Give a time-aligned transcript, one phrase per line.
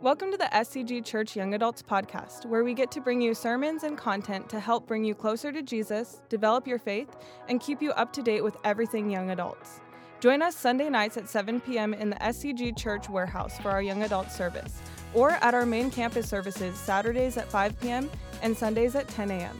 [0.00, 3.82] Welcome to the SCG Church Young Adults Podcast, where we get to bring you sermons
[3.82, 7.16] and content to help bring you closer to Jesus, develop your faith,
[7.48, 9.80] and keep you up to date with everything young adults.
[10.20, 11.94] Join us Sunday nights at 7 p.m.
[11.94, 14.80] in the SCG Church Warehouse for our young adult service,
[15.14, 18.08] or at our main campus services Saturdays at 5 p.m.
[18.40, 19.58] and Sundays at 10 a.m.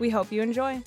[0.00, 0.82] We hope you enjoy.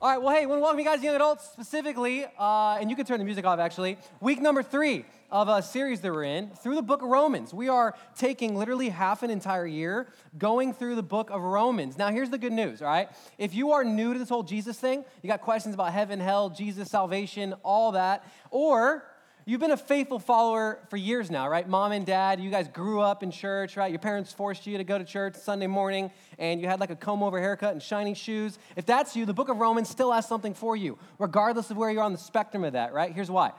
[0.00, 2.90] All right, well, hey, we want to welcome you guys, young adults, specifically, uh, and
[2.90, 3.98] you can turn the music off actually.
[4.20, 7.52] Week number three of a series that we're in through the book of Romans.
[7.52, 11.98] We are taking literally half an entire year going through the book of Romans.
[11.98, 13.08] Now, here's the good news, all right?
[13.36, 16.50] If you are new to this whole Jesus thing, you got questions about heaven, hell,
[16.50, 19.04] Jesus, salvation, all that, or
[19.48, 21.66] You've been a faithful follower for years now, right?
[21.66, 23.90] Mom and dad, you guys grew up in church, right?
[23.90, 26.96] Your parents forced you to go to church Sunday morning, and you had like a
[26.96, 28.58] comb over haircut and shiny shoes.
[28.76, 31.90] If that's you, the book of Romans still has something for you, regardless of where
[31.90, 33.10] you're on the spectrum of that, right?
[33.10, 33.52] Here's why.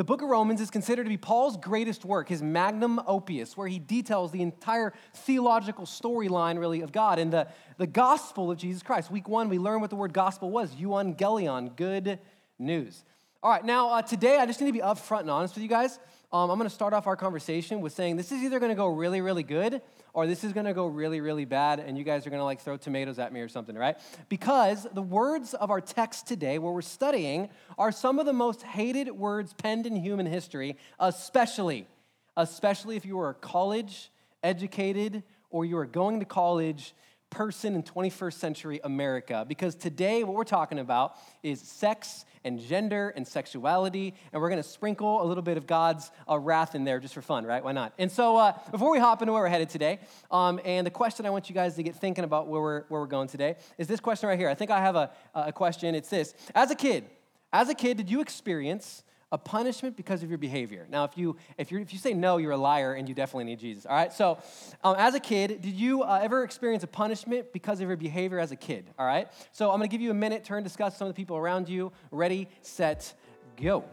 [0.00, 3.68] The book of Romans is considered to be Paul's greatest work, his magnum opus, where
[3.68, 8.82] he details the entire theological storyline, really, of God and the, the gospel of Jesus
[8.82, 9.10] Christ.
[9.10, 12.18] Week one, we learned what the word gospel was euangelion, good
[12.58, 13.04] news.
[13.42, 15.68] All right, now uh, today I just need to be upfront and honest with you
[15.68, 15.98] guys.
[16.32, 18.76] Um, I'm going to start off our conversation with saying this is either going to
[18.76, 19.82] go really, really good
[20.14, 22.44] or this is going to go really, really bad, and you guys are going to
[22.44, 23.96] like throw tomatoes at me or something, right?
[24.28, 28.62] Because the words of our text today, where we're studying, are some of the most
[28.62, 31.88] hated words penned in human history, especially,
[32.36, 34.12] especially if you were a college
[34.44, 36.94] educated or you are going to college
[37.30, 39.44] person in 21st century America.
[39.48, 44.62] Because today, what we're talking about is sex and gender and sexuality, and we're going
[44.62, 47.62] to sprinkle a little bit of God's uh, wrath in there just for fun, right?
[47.62, 47.92] Why not?
[47.98, 50.00] And so, uh, before we hop into where we're headed today,
[50.30, 53.00] um, and the question I want you guys to get thinking about where we're, where
[53.00, 54.48] we're going today is this question right here.
[54.48, 55.94] I think I have a, a question.
[55.94, 57.04] It's this As a kid,
[57.52, 60.86] as a kid, did you experience a punishment because of your behavior.
[60.90, 63.44] Now, if you if you if you say no, you're a liar, and you definitely
[63.44, 63.86] need Jesus.
[63.86, 64.12] All right.
[64.12, 64.38] So,
[64.82, 68.38] um, as a kid, did you uh, ever experience a punishment because of your behavior
[68.38, 68.90] as a kid?
[68.98, 69.28] All right.
[69.52, 71.68] So, I'm going to give you a minute Turn, discuss some of the people around
[71.68, 71.92] you.
[72.10, 73.14] Ready, set,
[73.56, 73.84] go.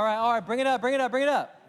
[0.00, 1.60] All right, all right, bring it up, bring it up, bring it up.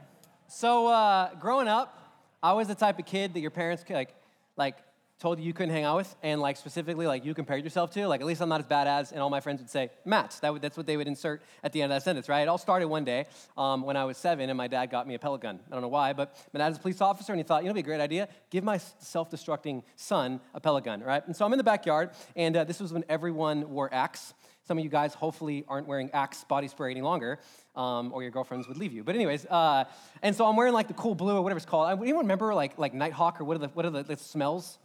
[0.48, 1.98] So, uh, growing up,
[2.42, 4.16] I was the type of kid that your parents like,
[4.56, 4.78] like
[5.20, 8.08] told you you couldn't hang out with, and like specifically like you compared yourself to.
[8.08, 10.40] Like at least I'm not as bad as, and all my friends would say Matt.
[10.42, 12.40] That would, that's what they would insert at the end of that sentence, right?
[12.40, 13.26] It all started one day
[13.58, 15.60] um, when I was seven, and my dad got me a pellet gun.
[15.70, 17.66] I don't know why, but my dad is a police officer, and he thought, you
[17.68, 18.30] know, it'd be a great idea.
[18.50, 21.22] Give my self-destructing son a pellet gun, right?
[21.28, 24.34] And so I'm in the backyard, and uh, this was when everyone wore Axe.
[24.68, 27.40] Some of you guys hopefully aren't wearing Axe body spray any longer,
[27.76, 29.04] um, or your girlfriends would leave you.
[29.04, 29.86] But anyways, uh,
[30.22, 32.00] and so I'm wearing like the cool blue or whatever it's called.
[32.00, 34.78] Anyone remember like like Nighthawk or what are the what are the, the smells?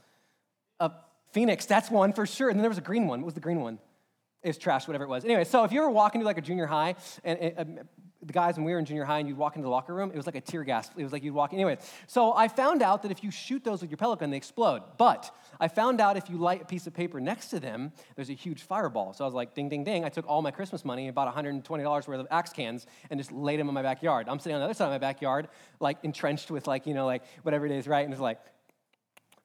[0.81, 0.91] Uh,
[1.33, 2.49] Phoenix, that's one for sure.
[2.49, 3.21] And then there was a green one.
[3.21, 3.79] What was the green one?
[4.43, 5.25] It was trash, whatever it was.
[5.25, 6.95] Anyway, so if you ever walk into like a junior high,
[7.25, 7.81] and, and,
[8.23, 10.11] the guys when we were in junior high and you'd walk into the locker room,
[10.11, 10.91] it was like a tear gas.
[10.97, 11.53] It was like you'd walk.
[11.53, 14.83] Anyway, so I found out that if you shoot those with your pellet they explode.
[14.97, 18.31] But I found out if you light a piece of paper next to them, there's
[18.31, 19.13] a huge fireball.
[19.13, 20.05] So I was like, ding, ding, ding.
[20.05, 23.61] I took all my Christmas money, about $120 worth of axe cans, and just laid
[23.61, 24.29] them in my backyard.
[24.29, 25.49] I'm sitting on the other side of my backyard,
[25.81, 28.05] like entrenched with like, you know, like whatever it is, right?
[28.05, 28.41] And it's like,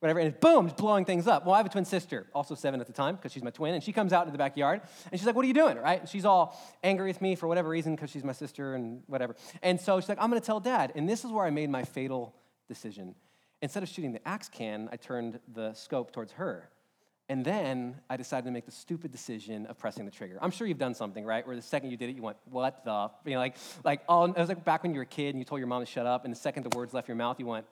[0.01, 1.45] whatever, and boom, it's blowing things up.
[1.45, 3.75] Well, I have a twin sister, also seven at the time, because she's my twin,
[3.75, 4.81] and she comes out into the backyard,
[5.11, 5.99] and she's like, what are you doing, right?
[5.99, 9.35] And she's all angry with me for whatever reason, because she's my sister and whatever.
[9.61, 10.91] And so she's like, I'm gonna tell dad.
[10.95, 12.35] And this is where I made my fatal
[12.67, 13.13] decision.
[13.61, 16.69] Instead of shooting the axe can, I turned the scope towards her.
[17.29, 20.37] And then I decided to make the stupid decision of pressing the trigger.
[20.41, 21.47] I'm sure you've done something, right?
[21.47, 24.25] Where the second you did it, you went, "What the?" You know, like, like, oh,
[24.25, 25.85] it was like back when you were a kid and you told your mom to
[25.85, 27.65] shut up, and the second the words left your mouth, you went,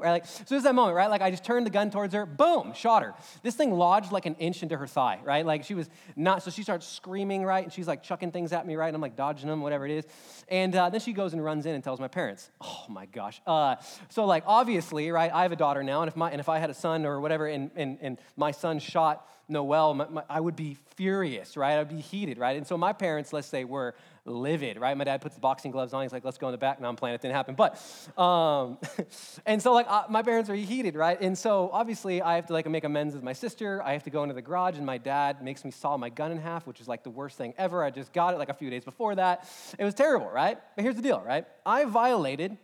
[0.00, 0.12] right?
[0.12, 1.10] Like, so there's that moment, right?
[1.10, 3.14] Like I just turned the gun towards her, boom, shot her.
[3.42, 5.44] This thing lodged like an inch into her thigh, right?
[5.44, 7.64] Like she was not, so she starts screaming, right?
[7.64, 8.88] And she's like chucking things at me, right?
[8.88, 10.04] And I'm like dodging them, whatever it is.
[10.48, 12.50] And uh, then she goes and runs in and tells my parents.
[12.60, 13.40] Oh my gosh.
[13.46, 13.76] Uh,
[14.08, 15.32] so like obviously, right?
[15.32, 17.20] I have a daughter now, and if my and if I had a son or
[17.20, 21.78] whatever, and and, and my son shot Noel, my, my, I would be furious, right?
[21.78, 22.56] I'd be heated, right?
[22.56, 23.94] And so my parents, let's say, were
[24.24, 24.96] livid, right?
[24.96, 26.02] My dad puts the boxing gloves on.
[26.02, 26.80] He's like, let's go in the back.
[26.80, 27.14] Now I'm playing.
[27.14, 27.54] It didn't happen.
[27.54, 27.80] But,
[28.20, 28.78] um,
[29.46, 31.20] and so like uh, my parents are heated, right?
[31.20, 33.82] And so obviously I have to like make amends with my sister.
[33.82, 36.32] I have to go into the garage and my dad makes me saw my gun
[36.32, 37.82] in half, which is like the worst thing ever.
[37.82, 39.48] I just got it like a few days before that.
[39.78, 40.58] It was terrible, right?
[40.76, 41.46] But here's the deal, right?
[41.64, 42.56] I violated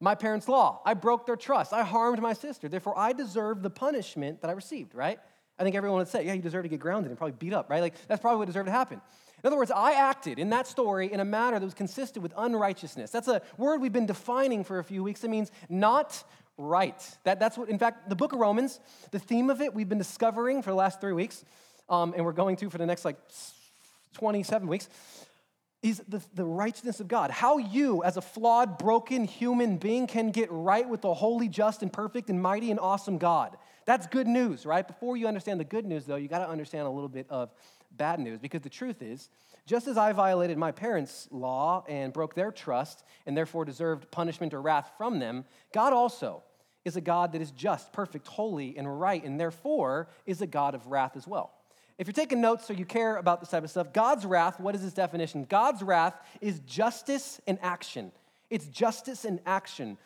[0.00, 0.80] my parents' law.
[0.84, 1.72] I broke their trust.
[1.72, 2.68] I harmed my sister.
[2.68, 5.18] Therefore, I deserve the punishment that I received, right?
[5.58, 7.68] I think everyone would say, yeah, you deserve to get grounded and probably beat up,
[7.68, 7.80] right?
[7.80, 9.00] Like, that's probably what deserved to happen.
[9.42, 12.32] In other words, I acted in that story in a manner that was consistent with
[12.36, 13.10] unrighteousness.
[13.10, 15.22] That's a word we've been defining for a few weeks.
[15.22, 16.24] It means not
[16.56, 17.00] right.
[17.24, 18.80] That, that's what, in fact, the book of Romans,
[19.12, 21.44] the theme of it, we've been discovering for the last three weeks,
[21.88, 23.16] um, and we're going to for the next like
[24.14, 24.88] 27 weeks,
[25.82, 27.30] is the, the righteousness of God.
[27.30, 31.82] How you, as a flawed, broken human being, can get right with the holy, just,
[31.82, 33.56] and perfect, and mighty, and awesome God.
[33.84, 34.86] That's good news, right?
[34.86, 37.50] Before you understand the good news, though, you got to understand a little bit of
[37.98, 39.28] bad news because the truth is,
[39.66, 44.54] just as I violated my parents' law and broke their trust and therefore deserved punishment
[44.54, 46.42] or wrath from them, God also
[46.84, 50.74] is a God that is just, perfect, holy, and right, and therefore is a God
[50.74, 51.52] of wrath as well.
[51.98, 54.74] If you're taking notes or you care about this type of stuff, God's wrath, what
[54.74, 55.44] is his definition?
[55.44, 58.12] God's wrath is justice in action.
[58.50, 59.98] It's justice in action,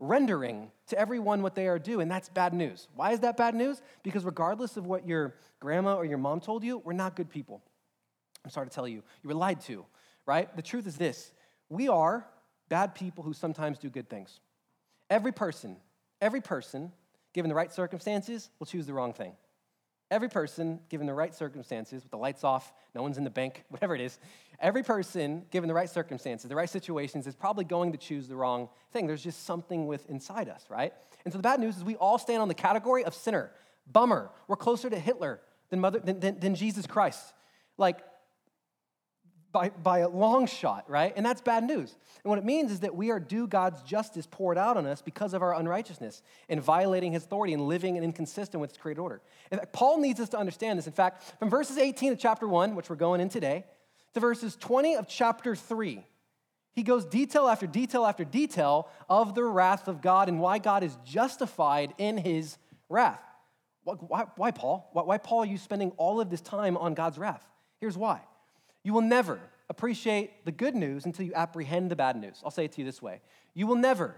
[0.00, 2.88] rendering to everyone what they are due, and that's bad news.
[2.94, 3.80] Why is that bad news?
[4.02, 7.62] Because regardless of what your grandma or your mom told you, we're not good people.
[8.44, 9.84] I'm sorry to tell you, you were lied to,
[10.26, 10.54] right?
[10.54, 11.32] The truth is this
[11.68, 12.26] we are
[12.68, 14.40] bad people who sometimes do good things.
[15.10, 15.76] Every person,
[16.20, 16.92] every person,
[17.32, 19.32] given the right circumstances, will choose the wrong thing.
[20.14, 23.64] Every person, given the right circumstances, with the lights off, no one's in the bank,
[23.68, 24.20] whatever it is,
[24.60, 28.36] every person, given the right circumstances, the right situations, is probably going to choose the
[28.36, 29.08] wrong thing.
[29.08, 30.92] There's just something with inside us, right?
[31.24, 33.50] And so the bad news is we all stand on the category of sinner.
[33.90, 34.30] Bummer.
[34.46, 35.40] We're closer to Hitler
[35.70, 37.34] than, mother, than, than, than Jesus Christ.
[37.76, 37.98] Like,
[39.54, 41.14] by, by a long shot, right?
[41.16, 41.94] And that's bad news.
[42.24, 45.00] And what it means is that we are due God's justice poured out on us
[45.00, 49.00] because of our unrighteousness and violating his authority and living and inconsistent with his created
[49.00, 49.22] order.
[49.52, 50.88] In fact, Paul needs us to understand this.
[50.88, 53.64] In fact, from verses 18 of chapter 1, which we're going in today,
[54.12, 56.04] to verses 20 of chapter 3,
[56.72, 60.82] he goes detail after detail after detail of the wrath of God and why God
[60.82, 62.58] is justified in his
[62.88, 63.22] wrath.
[63.84, 64.90] Why, why Paul?
[64.92, 67.46] Why, why, Paul, are you spending all of this time on God's wrath?
[67.78, 68.22] Here's why.
[68.84, 72.40] You will never appreciate the good news until you apprehend the bad news.
[72.44, 73.20] I'll say it to you this way.
[73.54, 74.14] You will never,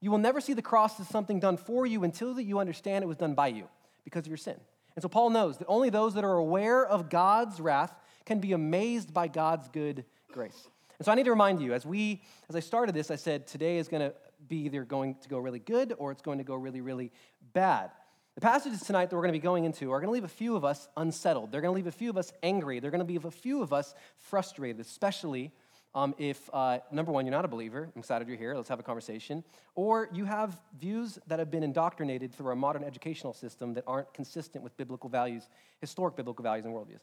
[0.00, 3.04] you will never see the cross as something done for you until that you understand
[3.04, 3.68] it was done by you
[4.04, 4.56] because of your sin.
[4.96, 7.94] And so Paul knows that only those that are aware of God's wrath
[8.26, 10.68] can be amazed by God's good grace.
[10.98, 13.46] And so I need to remind you, as we, as I started this, I said
[13.46, 14.12] today is going to
[14.48, 17.12] be either going to go really good or it's going to go really, really
[17.52, 17.90] bad.
[18.38, 20.28] The passages tonight that we're going to be going into are going to leave a
[20.28, 21.50] few of us unsettled.
[21.50, 22.78] They're going to leave a few of us angry.
[22.78, 25.50] They're going to leave a few of us frustrated, especially
[25.92, 27.90] um, if, uh, number one, you're not a believer.
[27.92, 28.54] I'm excited you're here.
[28.54, 29.42] Let's have a conversation.
[29.74, 34.14] Or you have views that have been indoctrinated through our modern educational system that aren't
[34.14, 35.48] consistent with biblical values,
[35.80, 37.02] historic biblical values and worldviews.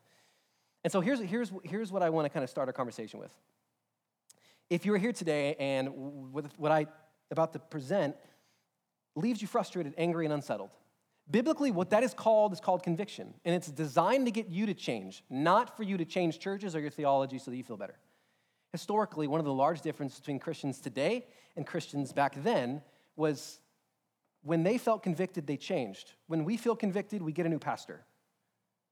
[0.86, 3.34] And so here's, here's, here's what I want to kind of start our conversation with.
[4.70, 5.90] If you're here today and
[6.56, 6.88] what I
[7.30, 8.16] about to present
[9.18, 10.70] leaves you frustrated, angry, and unsettled,
[11.30, 14.74] Biblically, what that is called is called conviction, and it's designed to get you to
[14.74, 17.98] change, not for you to change churches or your theology so that you feel better.
[18.72, 21.25] Historically, one of the large differences between Christians today
[21.56, 22.81] and Christians back then
[23.16, 23.60] was
[24.44, 26.13] when they felt convicted, they changed.
[26.27, 28.06] When we feel convicted, we get a new pastor,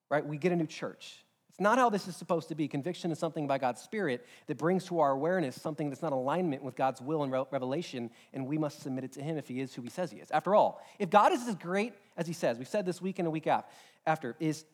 [0.09, 0.25] right?
[0.25, 1.22] We get a new church.
[1.53, 2.67] It's not how this is supposed to be.
[2.67, 6.63] Conviction is something by God's Spirit that brings to our awareness something that's not alignment
[6.63, 9.71] with God's will and revelation, and we must submit it to Him if He is
[9.71, 10.31] who He says He is.
[10.31, 13.27] After all, if God is as great as He says, we've said this week and
[13.27, 13.47] a week
[14.07, 14.65] after, is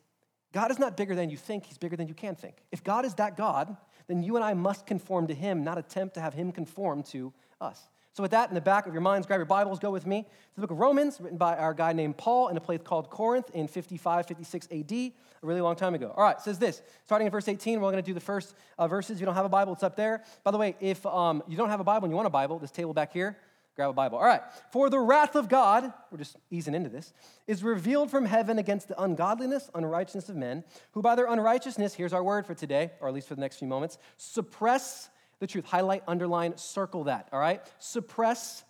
[0.54, 2.56] God is not bigger than you think, He's bigger than you can think.
[2.72, 3.76] If God is that God,
[4.08, 7.34] then you and I must conform to Him, not attempt to have Him conform to
[7.60, 7.90] us.
[8.20, 10.24] So, with that in the back of your minds, grab your Bibles, go with me
[10.24, 13.10] to the book of Romans, written by our guy named Paul in a place called
[13.10, 16.14] Corinth in 55, 56 AD, a really long time ago.
[16.14, 18.90] All right, says this, starting in verse 18, we're going to do the first uh,
[18.90, 19.12] verses.
[19.12, 20.26] If you don't have a Bible, it's up there.
[20.44, 22.60] By the way, if um, you don't have a Bible and you want a Bible,
[22.60, 23.38] this table back here,
[23.78, 24.18] grab a Bible.
[24.18, 24.42] All right,
[24.74, 27.14] for the wrath of God, we're just easing into this,
[27.48, 32.12] is revealed from heaven against the ungodliness, unrighteousness of men, who by their unrighteousness, here's
[32.12, 35.66] our word for today, or at least for the next few moments, suppress the truth.
[35.66, 37.62] Highlight, underline, circle that, all right?
[37.80, 38.64] Suppress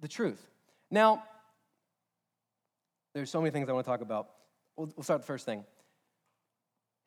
[0.00, 0.40] the truth.
[0.90, 1.24] Now,
[3.14, 4.28] there's so many things I want to talk about.
[4.76, 5.64] We'll, we'll start the first thing.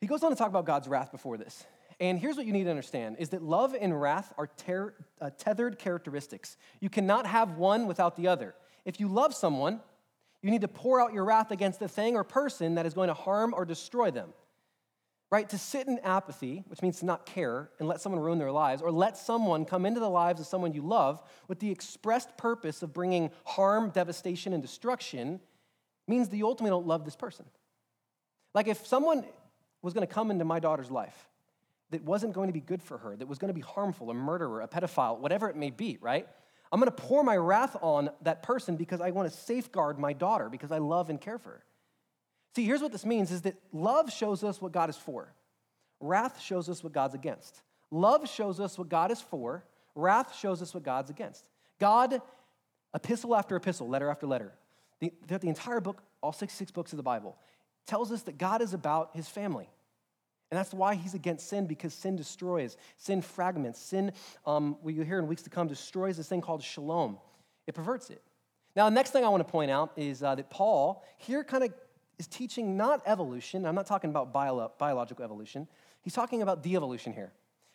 [0.00, 1.64] He goes on to talk about God's wrath before this.
[1.98, 5.30] And here's what you need to understand is that love and wrath are ter- uh,
[5.38, 6.56] tethered characteristics.
[6.80, 8.54] You cannot have one without the other.
[8.84, 9.80] If you love someone,
[10.42, 13.08] you need to pour out your wrath against the thing or person that is going
[13.08, 14.32] to harm or destroy them
[15.30, 15.48] right?
[15.48, 18.82] To sit in apathy, which means to not care and let someone ruin their lives,
[18.82, 22.82] or let someone come into the lives of someone you love with the expressed purpose
[22.82, 25.40] of bringing harm, devastation, and destruction,
[26.06, 27.44] means that you ultimately don't love this person.
[28.54, 29.24] Like if someone
[29.82, 31.28] was going to come into my daughter's life
[31.90, 34.14] that wasn't going to be good for her, that was going to be harmful, a
[34.14, 36.26] murderer, a pedophile, whatever it may be, right?
[36.72, 40.12] I'm going to pour my wrath on that person because I want to safeguard my
[40.12, 41.64] daughter because I love and care for her.
[42.56, 45.30] See, here's what this means is that love shows us what God is for.
[46.00, 47.60] Wrath shows us what God's against.
[47.90, 49.62] Love shows us what God is for.
[49.94, 51.44] Wrath shows us what God's against.
[51.78, 52.22] God,
[52.94, 54.54] epistle after epistle, letter after letter,
[55.00, 57.36] the, the entire book, all 66 books of the Bible,
[57.86, 59.68] tells us that God is about his family.
[60.50, 64.12] And that's why he's against sin, because sin destroys, sin fragments, sin,
[64.46, 67.18] um, we hear in weeks to come, destroys this thing called shalom.
[67.66, 68.22] It perverts it.
[68.74, 71.62] Now, the next thing I want to point out is uh, that Paul here kind
[71.62, 71.74] of
[72.18, 73.66] is teaching not evolution.
[73.66, 75.68] I'm not talking about bio- biological evolution.
[76.02, 77.32] He's talking about de evolution here.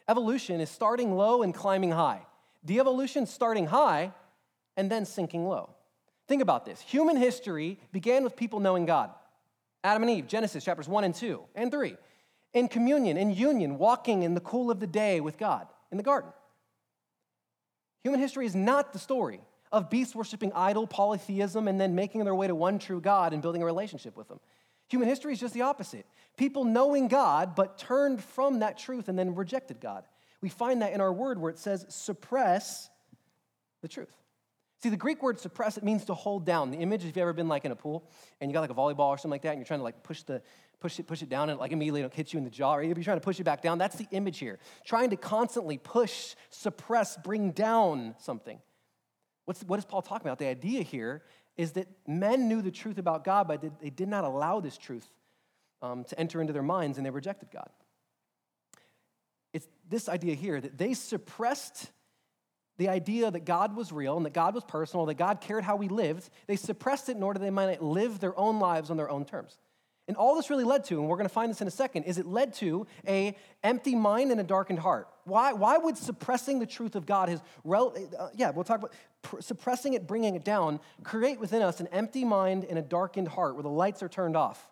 [0.08, 2.22] Evolution is starting low and climbing high.
[2.66, 4.12] De evolution starting high
[4.78, 5.70] and then sinking low.
[6.28, 6.82] Think about this.
[6.82, 9.12] Human history began with people knowing God.
[9.84, 11.98] Adam and Eve, Genesis chapters 1 and 2 and 3
[12.54, 16.04] in communion, in union, walking in the cool of the day with God in the
[16.04, 16.32] garden.
[18.04, 19.42] Human history is not the story
[19.72, 23.42] of beast worshiping idol polytheism and then making their way to one true God and
[23.42, 24.40] building a relationship with Him.
[24.90, 26.06] Human history is just the opposite.
[26.38, 30.04] People knowing God, but turned from that truth and then rejected God.
[30.42, 32.90] We find that in our word where it says suppress
[33.82, 34.14] the truth.
[34.84, 36.72] See, the Greek word suppress, it means to hold down.
[36.72, 38.10] The image, if you've ever been like in a pool
[38.40, 40.04] and you got like a volleyball or something like that, and you're trying to like
[40.04, 40.42] push the
[40.82, 42.84] push it, push it down, and like immediately it'll hit you in the jaw, or
[42.84, 44.58] you're trying to push it back down, that's the image here.
[44.84, 48.60] Trying to constantly push, suppress, bring down something.
[49.52, 50.40] What's, what is Paul talking about?
[50.40, 51.24] The idea here
[51.58, 55.06] is that men knew the truth about God, but they did not allow this truth
[55.82, 57.70] um, to enter into their minds, and they rejected God.
[59.52, 61.92] It's this idea here that they suppressed
[62.78, 65.76] the idea that God was real and that God was personal, that God cared how
[65.76, 66.30] we lived.
[66.48, 69.26] They suppressed it in order that they might live their own lives on their own
[69.26, 69.58] terms.
[70.08, 72.04] And all this really led to, and we're going to find this in a second,
[72.04, 75.08] is it led to a empty mind and a darkened heart.
[75.26, 78.94] Why, why would suppressing the truth of God, his, rel- uh, yeah, we'll talk about
[79.22, 83.28] pr- suppressing it, bringing it down, create within us an empty mind and a darkened
[83.28, 84.68] heart where the lights are turned off?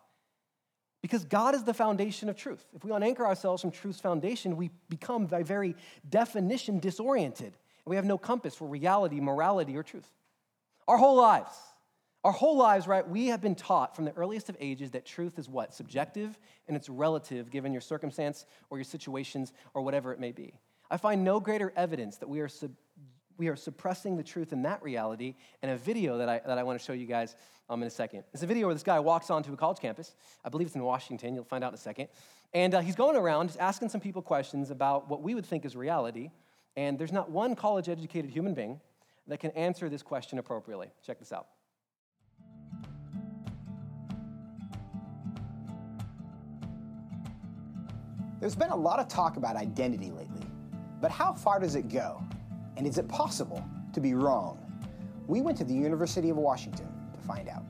[1.01, 2.65] Because God is the foundation of truth.
[2.75, 5.75] If we unanchor ourselves from truth's foundation, we become by very
[6.09, 7.53] definition disoriented.
[7.85, 10.11] And we have no compass for reality, morality, or truth.
[10.87, 11.51] Our whole lives,
[12.29, 15.39] our whole lives, right, we have been taught from the earliest of ages that truth
[15.39, 15.73] is what?
[15.73, 20.53] Subjective and it's relative given your circumstance or your situations or whatever it may be.
[20.91, 22.75] I find no greater evidence that we are, sub-
[23.37, 26.61] we are suppressing the truth in that reality in a video that I, that I
[26.61, 27.35] want to show you guys
[27.67, 28.25] um, in a second.
[28.31, 30.13] It's a video where this guy walks onto a college campus.
[30.45, 31.33] I believe it's in Washington.
[31.33, 32.09] You'll find out in a second.
[32.53, 35.65] And uh, he's going around just asking some people questions about what we would think
[35.65, 36.29] is reality.
[36.77, 38.81] And there's not one college educated human being
[39.25, 40.89] that can answer this question appropriately.
[41.03, 41.47] Check this out.
[48.39, 50.45] There's been a lot of talk about identity lately,
[51.01, 52.23] but how far does it go?
[52.77, 54.57] And is it possible to be wrong?
[55.27, 57.63] We went to the University of Washington to find out.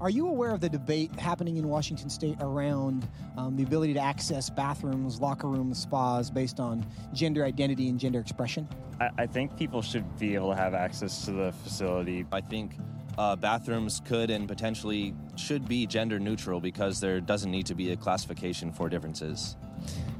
[0.00, 4.00] Are you aware of the debate happening in Washington state around um, the ability to
[4.00, 8.68] access bathrooms, locker rooms, spas based on gender identity and gender expression?
[9.00, 12.24] I, I think people should be able to have access to the facility.
[12.30, 12.76] I think
[13.18, 17.92] uh, bathrooms could and potentially should be gender neutral because there doesn't need to be
[17.92, 19.56] a classification for differences.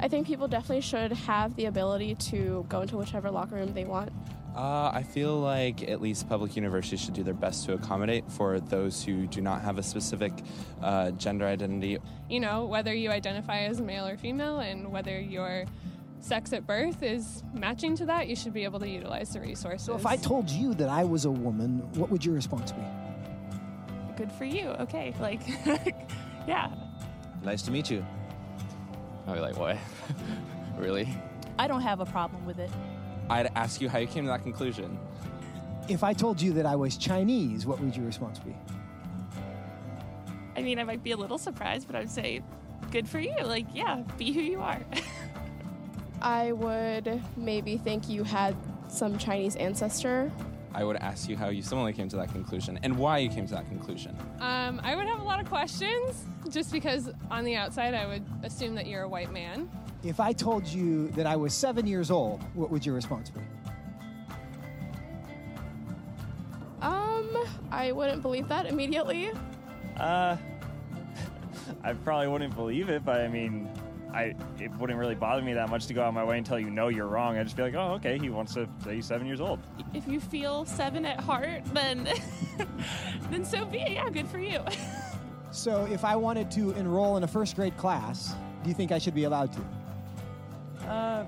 [0.01, 3.85] I think people definitely should have the ability to go into whichever locker room they
[3.85, 4.13] want.
[4.55, 8.61] Uh, I feel like at least public universities should do their best to accommodate for
[8.61, 10.33] those who do not have a specific
[10.81, 11.99] uh, gender identity.
[12.31, 15.65] You know, whether you identify as male or female and whether your
[16.21, 19.87] sex at birth is matching to that, you should be able to utilize the resources.
[19.87, 22.83] So if I told you that I was a woman, what would your response be?
[24.17, 24.69] Good for you.
[24.81, 25.15] Okay.
[25.21, 25.41] Like,
[26.47, 26.71] yeah.
[27.43, 28.05] Nice to meet you.
[29.27, 29.77] I'll be like, what?
[30.79, 31.09] really?
[31.59, 32.71] I don't have a problem with it.
[33.31, 34.99] I'd ask you how you came to that conclusion.
[35.89, 38.55] If I told you that I was Chinese, what would your response be?
[40.57, 42.43] I mean, I might be a little surprised, but I'd say,
[42.91, 43.35] good for you.
[43.43, 44.81] Like, yeah, be who you are.
[46.23, 48.57] I would maybe think you had
[48.89, 50.31] some Chinese ancestor.
[50.75, 53.47] I would ask you how you similarly came to that conclusion and why you came
[53.47, 54.17] to that conclusion.
[54.41, 58.25] Um, I would have a lot of questions just because on the outside I would
[58.43, 59.71] assume that you're a white man.
[60.03, 63.41] If I told you that I was seven years old, what would your response be?
[66.83, 67.39] Um,
[67.71, 69.31] I wouldn't believe that immediately.
[69.97, 70.37] Uh,
[71.85, 73.71] I probably wouldn't believe it, but I mean,
[74.15, 76.59] I it wouldn't really bother me that much to go out my way and tell
[76.59, 77.37] you no, you're wrong.
[77.37, 79.59] I'd just be like, oh, okay, he wants to say he's seven years old.
[79.93, 82.09] If you feel seven at heart, then
[83.31, 83.93] then so be it.
[83.93, 84.61] Yeah, good for you.
[85.51, 88.99] So if I wanted to enroll in a first grade class, do you think I
[88.99, 90.89] should be allowed to?
[90.89, 91.27] Uh,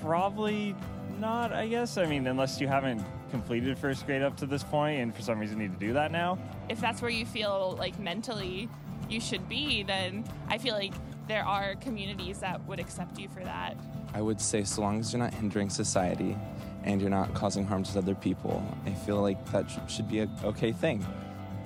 [0.00, 0.76] probably
[1.18, 1.98] not, I guess.
[1.98, 5.40] I mean, unless you haven't completed first grade up to this point and for some
[5.40, 6.38] reason need to do that now.
[6.68, 8.68] If that's where you feel like mentally
[9.10, 10.92] you should be, then I feel like
[11.28, 13.76] there are communities that would accept you for that.
[14.12, 16.36] I would say, so long as you're not hindering society
[16.84, 20.20] and you're not causing harm to other people, I feel like that sh- should be
[20.20, 21.04] a okay thing.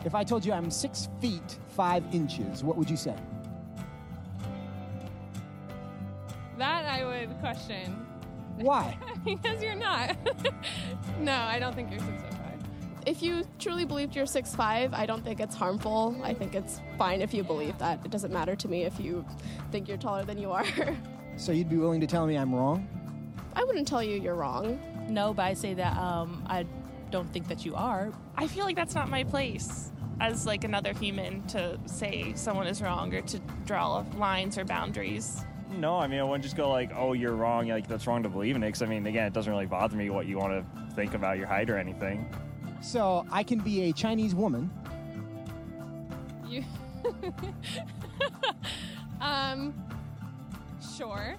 [0.05, 3.15] If I told you I'm six feet five inches, what would you say?
[6.57, 8.07] That I would question.
[8.57, 8.97] Why?
[9.25, 10.17] because you're not.
[11.21, 12.38] no, I don't think you're six foot five.
[13.09, 16.15] If you truly believed you're 6'5, I don't think it's harmful.
[16.23, 18.05] I think it's fine if you believe that.
[18.05, 19.25] It doesn't matter to me if you
[19.73, 20.67] think you're taller than you are.
[21.39, 22.89] So you'd be willing to tell me I'm wrong?
[23.55, 24.81] I wouldn't tell you you're wrong.
[25.09, 26.67] No, but I say that um, I
[27.13, 28.13] don't think that you are.
[28.37, 32.83] I feel like that's not my place as like another human to say someone is
[32.83, 35.45] wrong or to draw lines or boundaries.
[35.71, 37.69] No, I mean, I wouldn't just go like, oh, you're wrong.
[37.69, 38.67] Like, that's wrong to believe in it.
[38.67, 41.39] Because, I mean, again, it doesn't really bother me what you want to think about
[41.39, 42.29] your height or anything.
[42.81, 44.71] So I can be a Chinese woman.
[46.47, 46.65] You.
[49.21, 49.75] um.
[50.97, 51.37] Sure.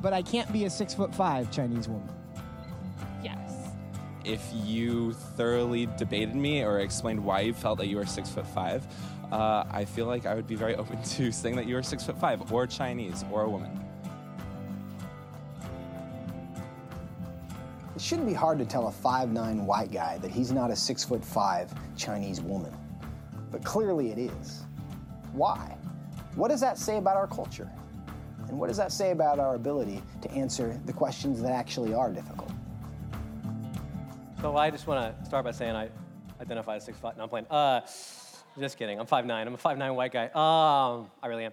[0.00, 2.08] But I can't be a six foot five Chinese woman.
[3.22, 3.52] Yes.
[4.24, 8.46] If you thoroughly debated me or explained why you felt that you were six foot
[8.46, 8.86] five,
[9.32, 12.04] uh, I feel like I would be very open to saying that you were six
[12.04, 13.83] foot five, or Chinese, or a woman.
[18.04, 22.42] Shouldn't be hard to tell a 5'9 white guy that he's not a 6'5 Chinese
[22.42, 22.76] woman.
[23.50, 24.64] But clearly it is.
[25.32, 25.76] Why?
[26.34, 27.70] What does that say about our culture?
[28.48, 32.12] And what does that say about our ability to answer the questions that actually are
[32.12, 32.50] difficult?
[34.42, 35.88] So I just want to start by saying I
[36.40, 37.16] identify as six foot.
[37.16, 37.46] No, I'm playing.
[37.46, 37.80] Uh,
[38.58, 39.00] just kidding.
[39.00, 39.30] I'm 5'9".
[39.30, 40.26] I'm a 5'9 white guy.
[40.26, 41.52] Um, I really am.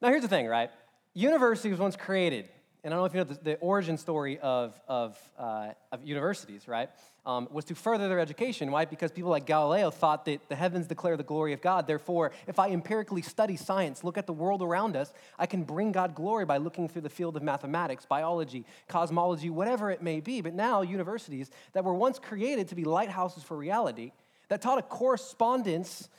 [0.00, 0.70] Now here's the thing, right?
[1.12, 2.48] University was once created,
[2.84, 6.04] and I don't know if you know the, the origin story of, of, uh, of
[6.04, 6.90] universities, right?
[7.24, 8.70] Um, was to further their education.
[8.70, 8.84] Why?
[8.84, 11.86] Because people like Galileo thought that the heavens declare the glory of God.
[11.86, 15.92] Therefore, if I empirically study science, look at the world around us, I can bring
[15.92, 20.42] God glory by looking through the field of mathematics, biology, cosmology, whatever it may be.
[20.42, 24.12] But now, universities that were once created to be lighthouses for reality,
[24.48, 26.10] that taught a correspondence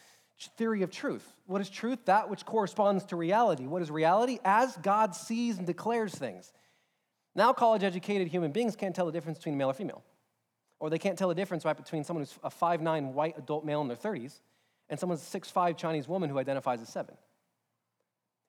[0.58, 1.26] theory of truth.
[1.46, 2.00] What is truth?
[2.06, 3.68] That which corresponds to reality.
[3.68, 4.40] What is reality?
[4.44, 6.52] As God sees and declares things.
[7.36, 10.04] Now, college educated human beings can't tell the difference between male or female.
[10.80, 13.82] Or they can't tell the difference right between someone who's a 5'9 white adult male
[13.82, 14.40] in their 30s
[14.90, 17.16] and someone's a 6'5 Chinese woman who identifies as 7.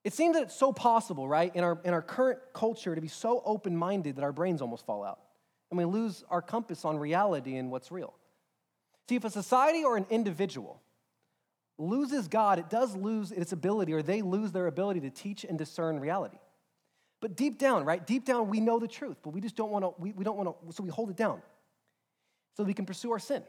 [0.05, 3.09] It seems that it's so possible, right, in our, in our current culture to be
[3.09, 5.19] so open minded that our brains almost fall out.
[5.71, 8.15] And we lose our compass on reality and what's real.
[9.09, 10.81] See, if a society or an individual
[11.79, 15.59] loses God, it does lose its ability, or they lose their ability to teach and
[15.59, 16.39] discern reality.
[17.21, 18.07] But deep down, right?
[18.07, 20.37] Deep down, we know the truth, but we just don't want to, we, we don't
[20.37, 21.41] want to, so we hold it down
[22.57, 23.43] so we can pursue our sin.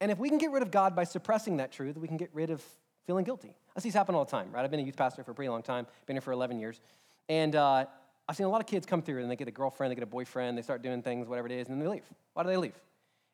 [0.00, 2.30] And if we can get rid of God by suppressing that truth, we can get
[2.32, 2.62] rid of
[3.06, 3.54] feeling guilty.
[3.76, 4.64] I see this happen all the time, right?
[4.64, 6.80] I've been a youth pastor for a pretty long time, been here for 11 years.
[7.28, 7.86] And uh,
[8.28, 10.04] I've seen a lot of kids come through and they get a girlfriend, they get
[10.04, 12.04] a boyfriend, they start doing things, whatever it is, and then they leave.
[12.34, 12.78] Why do they leave?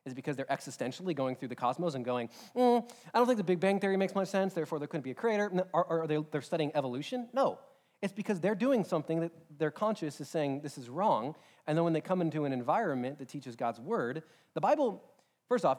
[0.06, 3.44] Is because they're existentially going through the cosmos and going, mm, I don't think the
[3.44, 5.52] Big Bang Theory makes much sense, therefore there couldn't be a creator.
[5.74, 7.28] Or, they, they're studying evolution?
[7.34, 7.58] No.
[8.00, 11.34] It's because they're doing something that their conscious is saying this is wrong.
[11.66, 14.22] And then when they come into an environment that teaches God's word,
[14.54, 15.04] the Bible,
[15.48, 15.78] first off,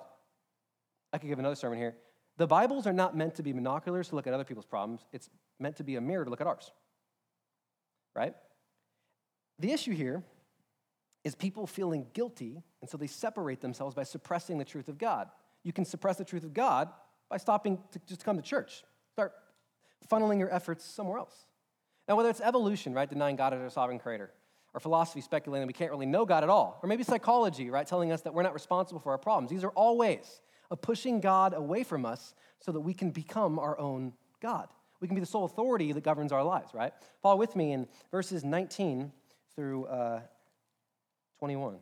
[1.12, 1.96] I could give another sermon here.
[2.38, 5.30] The Bibles are not meant to be binoculars to look at other people's problems, it's
[5.60, 6.72] meant to be a mirror to look at ours.
[8.16, 8.36] Right?
[9.60, 10.24] The issue here
[11.24, 15.30] is people feeling guilty, and so they separate themselves by suppressing the truth of God.
[15.64, 16.90] You can suppress the truth of God
[17.30, 18.84] by stopping to just come to church.
[19.14, 19.34] Start
[20.10, 21.46] funneling your efforts somewhere else.
[22.08, 24.32] Now, whether it's evolution, right, denying God as our sovereign creator,
[24.74, 28.12] or philosophy speculating we can't really know God at all, or maybe psychology, right, telling
[28.12, 30.42] us that we're not responsible for our problems, these are all ways
[30.72, 34.70] of pushing God away from us so that we can become our own God.
[35.02, 36.94] We can be the sole authority that governs our lives, right?
[37.22, 39.12] Follow with me in verses 19
[39.56, 40.22] through uh,
[41.40, 41.78] 21.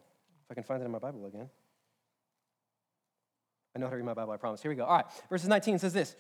[0.50, 1.48] If I can find it in my Bible again.
[3.76, 4.64] I know how to read my Bible, I promise.
[4.64, 4.84] Here we go.
[4.84, 6.16] All right, verses 19 says this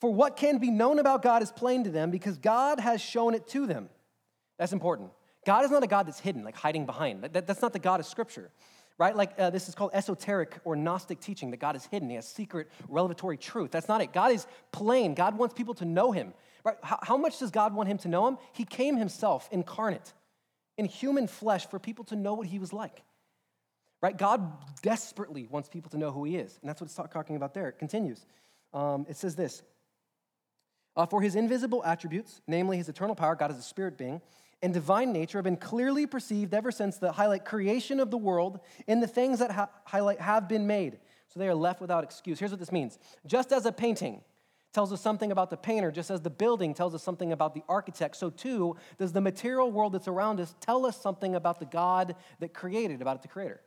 [0.00, 3.34] For what can be known about God is plain to them because God has shown
[3.34, 3.88] it to them.
[4.58, 5.12] That's important.
[5.46, 7.22] God is not a God that's hidden, like hiding behind.
[7.22, 8.50] That, that's not the God of Scripture,
[8.98, 9.16] right?
[9.16, 12.10] Like uh, this is called esoteric or Gnostic teaching that God is hidden.
[12.10, 13.70] He has secret, revelatory truth.
[13.70, 14.12] That's not it.
[14.12, 15.14] God is plain.
[15.14, 16.34] God wants people to know Him.
[16.64, 16.76] Right?
[16.82, 18.36] How, how much does God want Him to know Him?
[18.52, 20.12] He came Himself incarnate
[20.80, 23.02] in human flesh for people to know what He was like.
[24.00, 24.16] Right?
[24.16, 26.58] God desperately wants people to know who He is.
[26.62, 27.68] And that's what it's talking about there.
[27.68, 28.24] It continues.
[28.72, 29.62] Um, it says this
[30.96, 34.22] uh, For His invisible attributes, namely His eternal power, God is a spirit being,
[34.62, 38.58] and divine nature have been clearly perceived ever since the highlight creation of the world
[38.86, 40.98] in the things that ha- highlight have been made.
[41.28, 42.38] So they are left without excuse.
[42.38, 44.22] Here's what this means just as a painting
[44.72, 47.62] tells us something about the painter, just as the building tells us something about the
[47.68, 51.66] architect, so too does the material world that's around us tell us something about the
[51.66, 53.60] God that created, about the creator.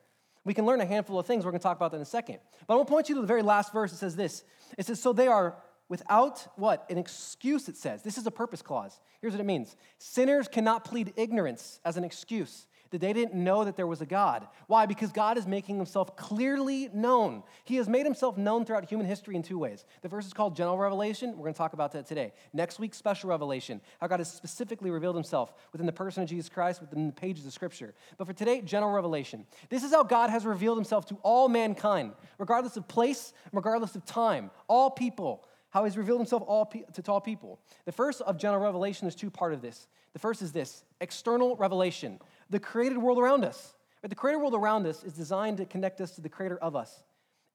[0.45, 1.45] We can learn a handful of things.
[1.45, 2.39] We're going to talk about that in a second.
[2.67, 3.93] But I want to point you to the very last verse.
[3.93, 4.43] It says this
[4.77, 5.55] It says, So they are
[5.87, 6.85] without what?
[6.89, 8.03] An excuse, it says.
[8.03, 8.99] This is a purpose clause.
[9.21, 13.65] Here's what it means Sinners cannot plead ignorance as an excuse that they didn't know
[13.65, 14.47] that there was a God.
[14.67, 14.85] Why?
[14.85, 17.41] Because God is making himself clearly known.
[17.63, 19.83] He has made himself known throughout human history in two ways.
[20.03, 21.31] The first is called general revelation.
[21.31, 22.33] We're going to talk about that today.
[22.53, 26.49] Next week, special revelation, how God has specifically revealed himself within the person of Jesus
[26.49, 27.95] Christ, within the pages of Scripture.
[28.19, 29.47] But for today, general revelation.
[29.69, 34.05] This is how God has revealed himself to all mankind, regardless of place, regardless of
[34.05, 37.59] time, all people how he's revealed himself all pe- to all people.
[37.85, 39.87] The first of general revelation, there's two part of this.
[40.13, 43.73] The first is this external revelation the created world around us.
[44.01, 44.09] Right?
[44.09, 47.03] The created world around us is designed to connect us to the creator of us.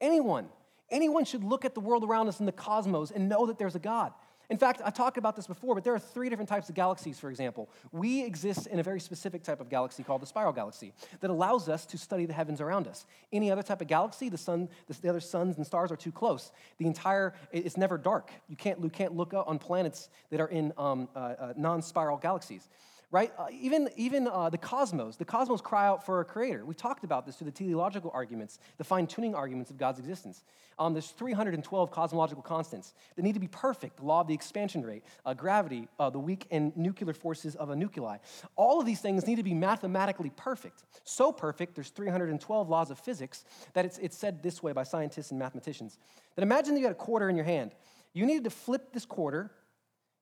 [0.01, 0.49] Anyone,
[0.91, 3.75] anyone should look at the world around us in the cosmos and know that there's
[3.75, 4.13] a God.
[4.51, 7.21] In fact, I've talked about this before, but there are three different types of galaxies,
[7.21, 7.69] for example.
[7.93, 11.69] We exist in a very specific type of galaxy called the spiral galaxy that allows
[11.69, 13.05] us to study the heavens around us.
[13.31, 14.71] Any other type of galaxy, the sun,
[15.03, 16.51] the other suns and stars are too close.
[16.79, 18.31] The entire, it's never dark.
[18.49, 22.17] You can't, you can't look on planets that are in um, uh, uh, non spiral
[22.17, 22.69] galaxies
[23.11, 23.33] right?
[23.39, 26.65] Uh, even even uh, the cosmos, the cosmos cry out for a creator.
[26.65, 30.45] We've talked about this through the teleological arguments, the fine tuning arguments of God's existence.
[30.79, 34.85] Um, there's 312 cosmological constants that need to be perfect the law of the expansion
[34.85, 38.19] rate, uh, gravity, uh, the weak and nuclear forces of a nuclei.
[38.57, 40.85] All of these things need to be mathematically perfect.
[41.03, 45.31] So perfect, there's 312 laws of physics that it's, it's said this way by scientists
[45.31, 45.99] and mathematicians.
[46.37, 47.73] That imagine that you had a quarter in your hand.
[48.13, 49.51] You needed to flip this quarter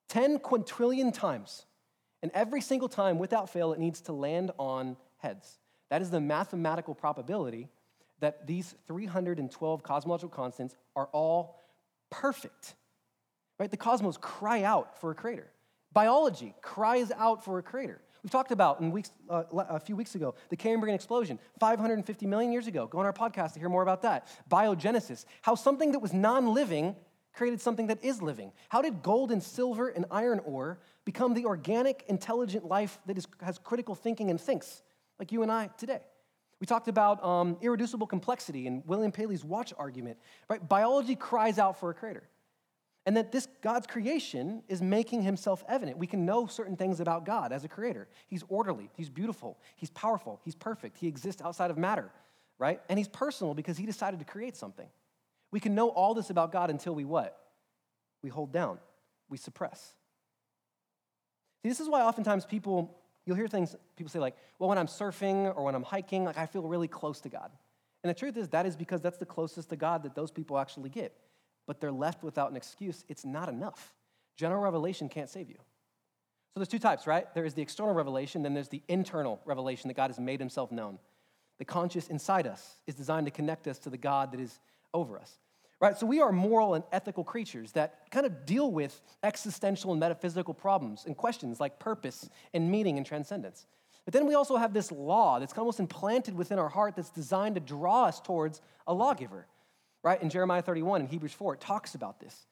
[0.08, 1.66] 10 quintillion times
[2.26, 5.60] and every single time, without fail, it needs to land on heads.
[5.90, 7.68] That is the mathematical probability
[8.18, 11.62] that these 312 cosmological constants are all
[12.10, 12.74] perfect.
[13.60, 13.70] Right?
[13.70, 15.52] The cosmos cry out for a creator.
[15.92, 18.00] Biology cries out for a creator.
[18.24, 22.50] We talked about in weeks, uh, a few weeks ago the Cambrian explosion, 550 million
[22.50, 22.88] years ago.
[22.88, 24.26] Go on our podcast to hear more about that.
[24.50, 26.96] Biogenesis, how something that was non living
[27.32, 28.50] created something that is living?
[28.68, 33.26] How did gold and silver and iron ore become the organic, intelligent life that is,
[33.40, 34.82] has critical thinking and thinks,
[35.18, 36.00] like you and I today?
[36.60, 40.18] We talked about um, irreducible complexity and William Paley's watch argument.
[40.48, 40.66] Right?
[40.66, 42.28] Biology cries out for a creator.
[43.04, 45.96] And that this God's creation is making himself evident.
[45.96, 48.08] We can know certain things about God as a creator.
[48.26, 52.10] He's orderly, he's beautiful, he's powerful, he's perfect, he exists outside of matter,
[52.58, 52.80] right?
[52.88, 54.88] And he's personal because he decided to create something.
[55.52, 57.38] We can know all this about God until we what?
[58.22, 58.78] We hold down,
[59.28, 59.94] we suppress.
[61.62, 64.86] See, this is why oftentimes people, you'll hear things, people say, like, well, when I'm
[64.86, 67.50] surfing or when I'm hiking, like, I feel really close to God.
[68.02, 70.58] And the truth is, that is because that's the closest to God that those people
[70.58, 71.16] actually get.
[71.66, 73.04] But they're left without an excuse.
[73.08, 73.94] It's not enough.
[74.36, 75.56] General revelation can't save you.
[75.56, 77.26] So there's two types, right?
[77.34, 80.70] There is the external revelation, then there's the internal revelation that God has made himself
[80.70, 80.98] known.
[81.58, 84.58] The conscious inside us is designed to connect us to the God that is
[84.94, 85.32] over us.
[85.78, 85.96] Right?
[85.98, 90.54] So we are moral and ethical creatures that kind of deal with existential and metaphysical
[90.54, 93.66] problems and questions like purpose and meaning and transcendence.
[94.06, 97.56] But then we also have this law that's almost implanted within our heart that's designed
[97.56, 99.46] to draw us towards a lawgiver.
[100.02, 100.22] Right?
[100.22, 102.46] In Jeremiah 31 and Hebrews 4, it talks about this.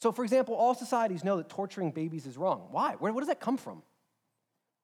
[0.00, 2.68] So, for example, all societies know that torturing babies is wrong.
[2.70, 2.96] Why?
[2.98, 3.82] Where, where does that come from?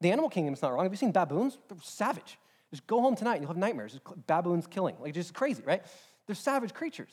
[0.00, 0.84] The animal kingdom is not wrong.
[0.84, 1.58] Have you seen baboons?
[1.68, 2.38] They're savage.
[2.70, 3.98] Just go home tonight and you'll have nightmares.
[4.26, 4.96] Baboons killing.
[5.00, 5.82] Like, just crazy, right?
[6.26, 7.12] They're savage creatures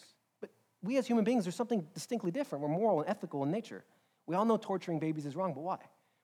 [0.83, 2.61] we as human beings are something distinctly different.
[2.61, 3.83] We're moral and ethical in nature.
[4.25, 5.77] We all know torturing babies is wrong, but why?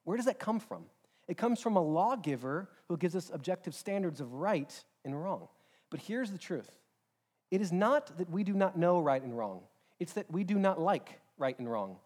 [0.04, 0.86] Where does that come from?
[1.28, 5.48] It comes from a lawgiver who gives us objective standards of right and wrong.
[5.90, 6.78] But here's the truth
[7.52, 9.62] it is not that we do not know right and wrong,
[10.00, 11.98] it's that we do not like right and wrong.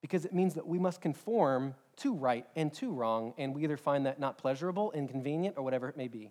[0.00, 3.78] Because it means that we must conform to right and to wrong, and we either
[3.78, 6.30] find that not pleasurable, inconvenient, or whatever it may be.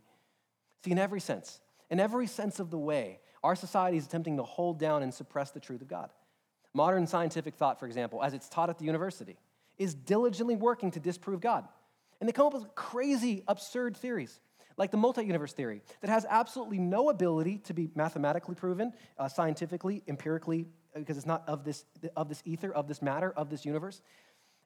[0.85, 1.59] See, in every sense,
[1.89, 5.51] in every sense of the way, our society is attempting to hold down and suppress
[5.51, 6.09] the truth of God.
[6.73, 9.37] Modern scientific thought, for example, as it's taught at the university,
[9.77, 11.67] is diligently working to disprove God.
[12.19, 14.39] And they come up with crazy, absurd theories,
[14.77, 19.27] like the multi universe theory, that has absolutely no ability to be mathematically proven, uh,
[19.27, 23.65] scientifically, empirically, because it's not of this, of this ether, of this matter, of this
[23.65, 24.01] universe.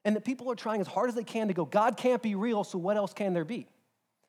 [0.04, 2.34] And that people are trying as hard as they can to go, God can't be
[2.34, 3.66] real, so what else can there be?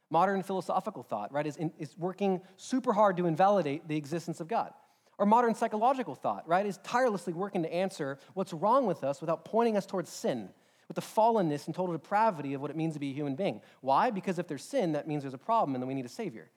[0.09, 4.47] Modern philosophical thought, right, is, in, is working super hard to invalidate the existence of
[4.47, 4.73] God.
[5.19, 9.45] Or modern psychological thought, right, is tirelessly working to answer what's wrong with us without
[9.45, 10.49] pointing us towards sin,
[10.87, 13.61] with the fallenness and total depravity of what it means to be a human being.
[13.81, 14.09] Why?
[14.09, 16.49] Because if there's sin, that means there's a problem and then we need a savior.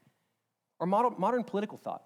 [0.78, 2.04] Or modern, modern political thought.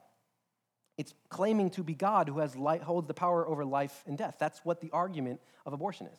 [0.98, 4.36] It's claiming to be God who has light, holds the power over life and death.
[4.38, 6.18] That's what the argument of abortion is.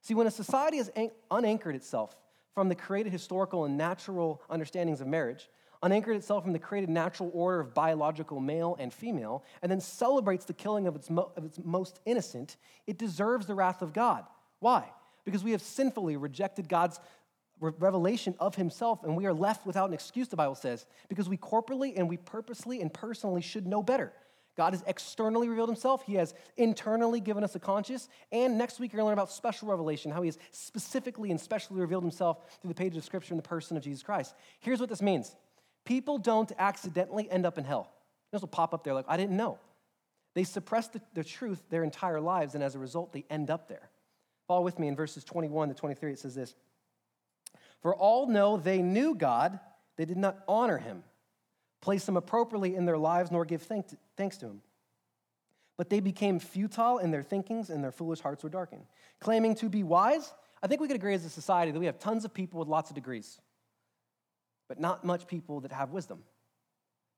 [0.00, 0.90] See, when a society has
[1.30, 2.16] unanchored itself
[2.54, 5.48] from the created historical and natural understandings of marriage,
[5.82, 10.44] unanchored itself from the created natural order of biological male and female, and then celebrates
[10.44, 14.24] the killing of its, mo- of its most innocent, it deserves the wrath of God.
[14.60, 14.84] Why?
[15.24, 17.00] Because we have sinfully rejected God's
[17.60, 21.36] revelation of himself, and we are left without an excuse, the Bible says, because we
[21.36, 24.12] corporately and we purposely and personally should know better.
[24.56, 26.04] God has externally revealed himself.
[26.04, 28.08] He has internally given us a conscience.
[28.30, 31.40] And next week, you're going to learn about special revelation, how he has specifically and
[31.40, 34.34] specially revealed himself through the pages of Scripture in the person of Jesus Christ.
[34.60, 35.34] Here's what this means
[35.84, 37.90] people don't accidentally end up in hell.
[38.30, 39.58] This will pop up there like, I didn't know.
[40.34, 43.68] They suppress the, the truth their entire lives, and as a result, they end up
[43.68, 43.90] there.
[44.48, 46.12] Follow with me in verses 21 to 23.
[46.12, 46.54] It says this
[47.80, 49.58] For all know they knew God,
[49.96, 51.02] they did not honor him,
[51.82, 54.62] place him appropriately in their lives, nor give thanks to him.
[55.76, 58.86] But they became futile in their thinkings, and their foolish hearts were darkened.
[59.20, 61.98] Claiming to be wise, I think we could agree as a society that we have
[61.98, 63.40] tons of people with lots of degrees,
[64.68, 66.22] but not much people that have wisdom.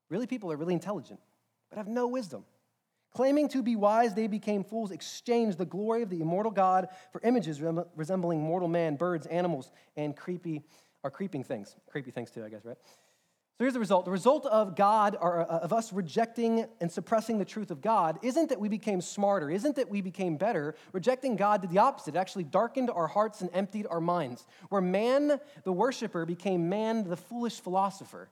[0.09, 1.19] Really, people are really intelligent,
[1.69, 2.43] but have no wisdom.
[3.13, 7.21] Claiming to be wise, they became fools, exchanged the glory of the immortal God for
[7.23, 7.61] images
[7.95, 10.63] resembling mortal man, birds, animals, and creepy
[11.01, 11.75] or creeping things.
[11.87, 12.77] Creepy things too, I guess, right?
[13.57, 14.03] So here's the result.
[14.03, 18.19] The result of God, or uh, of us rejecting and suppressing the truth of God,
[18.21, 20.75] isn't that we became smarter, isn't that we became better.
[20.91, 22.15] Rejecting God did the opposite.
[22.15, 24.45] It actually darkened our hearts and emptied our minds.
[24.67, 28.27] Where man, the worshiper, became man, the foolish philosopher.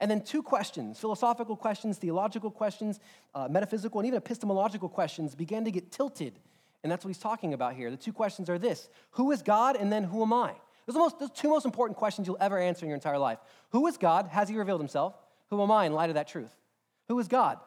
[0.00, 3.00] And then two questions philosophical questions, theological questions,
[3.34, 6.38] uh, metaphysical, and even epistemological questions began to get tilted.
[6.84, 7.90] And that's what he's talking about here.
[7.90, 10.54] The two questions are this Who is God, and then who am I?
[10.88, 13.18] Those are the most, those two most important questions you'll ever answer in your entire
[13.18, 13.38] life.
[13.72, 14.26] Who is God?
[14.28, 15.14] Has he revealed himself?
[15.50, 16.50] Who am I in light of that truth?
[17.08, 17.58] Who is God?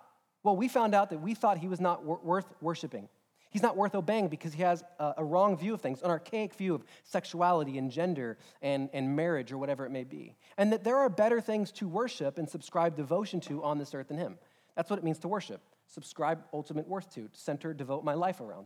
[0.42, 3.10] Well, we found out that we thought he was not wor- worth worshiping.
[3.52, 6.56] He's not worth obeying because he has a, a, wrong view of things, an archaic
[6.56, 10.36] view of sexuality and gender and, and marriage or whatever it may be.
[10.58, 14.08] And that there are better things to worship and subscribe devotion to on this earth
[14.08, 14.40] than him.
[14.76, 15.62] That's what it means to worship.
[15.86, 18.66] Subscribe ultimate worth to, center, devote my life around.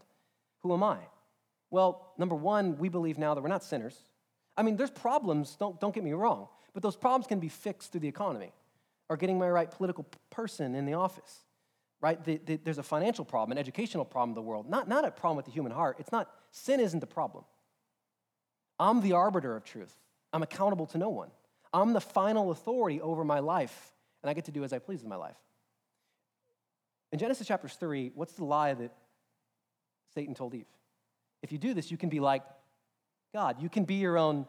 [0.62, 1.00] Who am I?
[1.72, 4.00] Well, number one, we believe now that we're not sinners.
[4.58, 7.92] I mean, there's problems, don't, don't get me wrong, but those problems can be fixed
[7.92, 8.52] through the economy
[9.10, 11.46] or getting my right political person in the office
[12.06, 12.24] right?
[12.24, 15.12] The, the, there's a financial problem, an educational problem in the world, not, not a
[15.12, 15.98] problem with the human heart.
[16.00, 17.44] It's not, sin isn't the problem.
[18.80, 19.96] I'm the arbiter of truth.
[20.32, 21.30] I'm accountable to no one.
[21.74, 23.92] I'm the final authority over my life,
[24.22, 25.38] and I get to do as I please with my life.
[27.12, 28.92] In Genesis chapter 3, what's the lie that
[30.14, 30.68] Satan told Eve?
[31.42, 32.44] If you do this, you can be like
[33.36, 33.62] God.
[33.62, 34.46] You can be your own,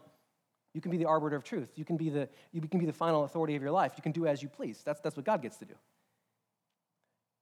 [0.73, 1.71] you can be the arbiter of truth.
[1.75, 3.95] You can be the, you can be the final authority of your life.
[3.97, 4.81] You can do as you please.
[4.85, 5.75] That's, that's what God gets to do.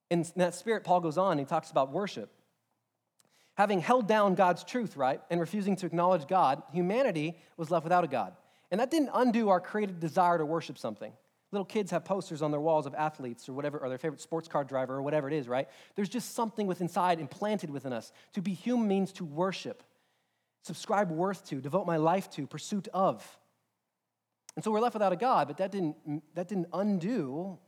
[0.08, 2.30] In that spirit, Paul goes on, he talks about worship.
[3.56, 8.04] Having held down God's truth, right, and refusing to acknowledge God, humanity was left without
[8.04, 8.32] a God.
[8.70, 11.12] And that didn't undo our created desire to worship something.
[11.52, 14.48] Little kids have posters on their walls of athletes or whatever, or their favorite sports
[14.48, 15.68] car driver or whatever it is, right?
[15.94, 18.12] There's just something with inside implanted within us.
[18.32, 19.82] To be human means to worship,
[20.64, 23.24] subscribe worth to, devote my life to, pursuit of.
[24.56, 25.96] And so we're left without a God, but that didn't,
[26.34, 27.58] that didn't undo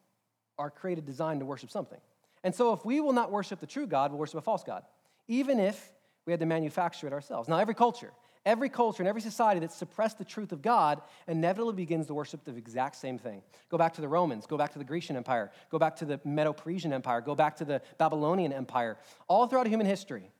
[0.59, 2.01] our created design to worship something.
[2.43, 4.85] And so, if we will not worship the true God, we'll worship a false God,
[5.27, 5.93] even if
[6.27, 7.49] we had to manufacture it ourselves.
[7.49, 8.13] Now, every culture,
[8.45, 12.45] every culture and every society that suppressed the truth of God inevitably begins to worship
[12.45, 13.43] the exact same thing.
[13.69, 16.21] Go back to the Romans, go back to the Grecian Empire, go back to the
[16.25, 18.97] Medo Persian Empire, go back to the Babylonian Empire.
[19.27, 20.31] All throughout human history,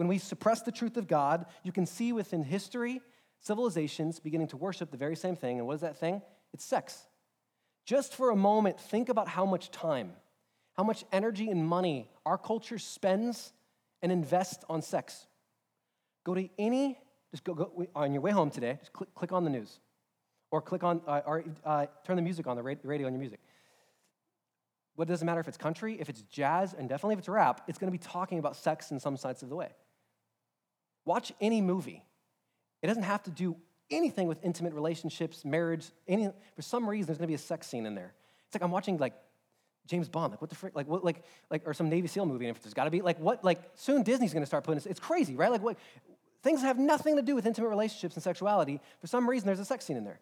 [0.00, 3.02] when we suppress the truth of God, you can see within history
[3.38, 5.58] civilizations beginning to worship the very same thing.
[5.58, 6.22] And what is that thing?
[6.54, 7.06] It's sex.
[7.84, 10.12] Just for a moment, think about how much time
[10.72, 13.52] how much energy and money our culture spends
[14.00, 15.26] and invests on sex.
[16.24, 16.98] Go to any,
[17.32, 19.80] just go, go on your way home today, just click, click on the news
[20.50, 23.40] or click on, uh, or uh, turn the music on, the radio on your music.
[24.94, 27.76] What doesn't matter if it's country, if it's jazz, and definitely if it's rap, it's
[27.78, 29.68] going to be talking about sex in some sides of the way.
[31.04, 32.04] Watch any movie.
[32.82, 33.56] It doesn't have to do
[33.90, 37.66] anything with intimate relationships, marriage, any, for some reason, there's going to be a sex
[37.66, 38.12] scene in there.
[38.46, 39.14] It's like I'm watching like
[39.86, 42.46] James Bond, like what the frick, like what, like, like, or some Navy SEAL movie.
[42.46, 44.82] And if there's got to be, like, what, like, soon Disney's going to start putting.
[44.88, 45.50] It's crazy, right?
[45.50, 45.76] Like, what,
[46.42, 48.80] things have nothing to do with intimate relationships and sexuality.
[49.00, 50.20] For some reason, there's a sex scene in there.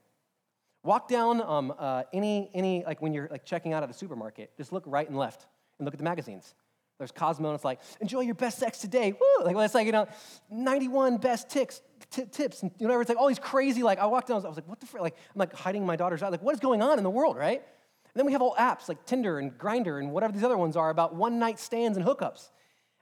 [0.84, 4.56] Walk down um, uh, any, any, like when you're like checking out at a supermarket,
[4.56, 5.46] just look right and left
[5.78, 6.54] and look at the magazines.
[6.98, 9.12] There's Cosmo, and it's like, enjoy your best sex today.
[9.12, 9.44] Woo!
[9.44, 10.08] Like, it's like, you know,
[10.50, 11.80] 91 best tics,
[12.11, 12.62] t- tips.
[12.62, 14.68] And, you know, it's like all these crazy, like, I walked down, I was like,
[14.68, 15.02] what the frick?
[15.02, 16.28] Like, I'm like hiding my daughter's eye.
[16.28, 17.58] Like, what is going on in the world, right?
[17.61, 20.76] And then we have all apps like Tinder and Grindr and whatever these other ones
[20.76, 22.50] are about one night stands and hookups.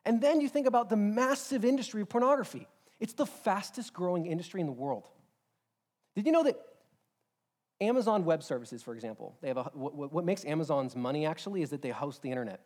[0.05, 2.69] And then you think about the massive industry of pornography.
[3.01, 5.09] It's the fastest growing industry in the world.
[6.15, 6.59] Did you know that
[7.81, 11.71] Amazon Web Services, for example, they have a, what, what makes Amazon's money actually is
[11.71, 12.61] that they host the internet.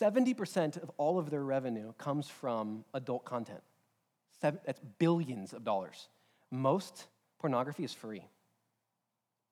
[0.00, 3.60] 70% of all of their revenue comes from adult content.
[4.40, 6.08] That's billions of dollars.
[6.50, 7.06] Most
[7.38, 8.24] pornography is free.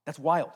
[0.06, 0.50] That's wild.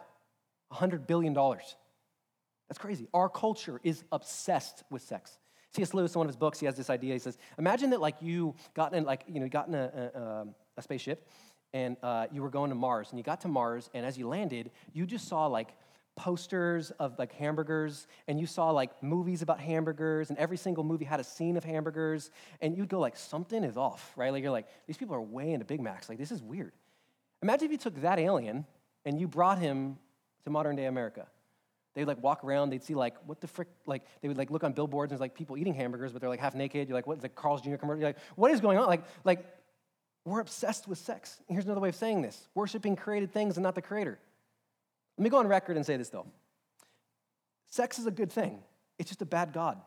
[0.72, 1.35] $100 billion.
[1.35, 3.07] That's crazy.
[3.12, 5.38] Our culture is obsessed with sex.
[5.74, 5.92] C.S.
[5.92, 7.12] Lewis, in one of his books, he has this idea.
[7.12, 10.11] He says, imagine that like you got in, like, you know, you got in a,
[10.14, 10.46] a,
[10.78, 11.28] a spaceship
[11.74, 14.28] and uh, you were going to Mars and you got to Mars and as you
[14.28, 15.74] landed, you just saw like
[16.14, 21.05] posters of like hamburgers and you saw like movies about hamburgers and every single movie
[21.05, 24.33] had a scene of hamburgers and you'd go like something is off right?
[24.33, 26.09] Like you're like these people are way into big macs.
[26.09, 26.72] Like this is weird.
[27.42, 28.66] Imagine if you took that alien
[29.05, 29.96] and you brought him
[30.44, 31.27] to modern day america.
[31.94, 34.64] They'd like walk around they'd see like what the frick like they would like look
[34.64, 36.88] on billboards and like people eating hamburgers but they're like half naked.
[36.88, 38.01] You're like what the carl's jr commercial?
[38.01, 38.87] You're like what is going on?
[38.87, 39.46] Like like
[40.27, 41.40] we're obsessed with sex.
[41.48, 42.48] Here's another way of saying this.
[42.55, 44.18] Worshiping created things and not the creator
[45.18, 46.27] let me go on record and say this though.
[47.68, 48.59] Sex is a good thing.
[48.98, 49.81] It's just a bad God.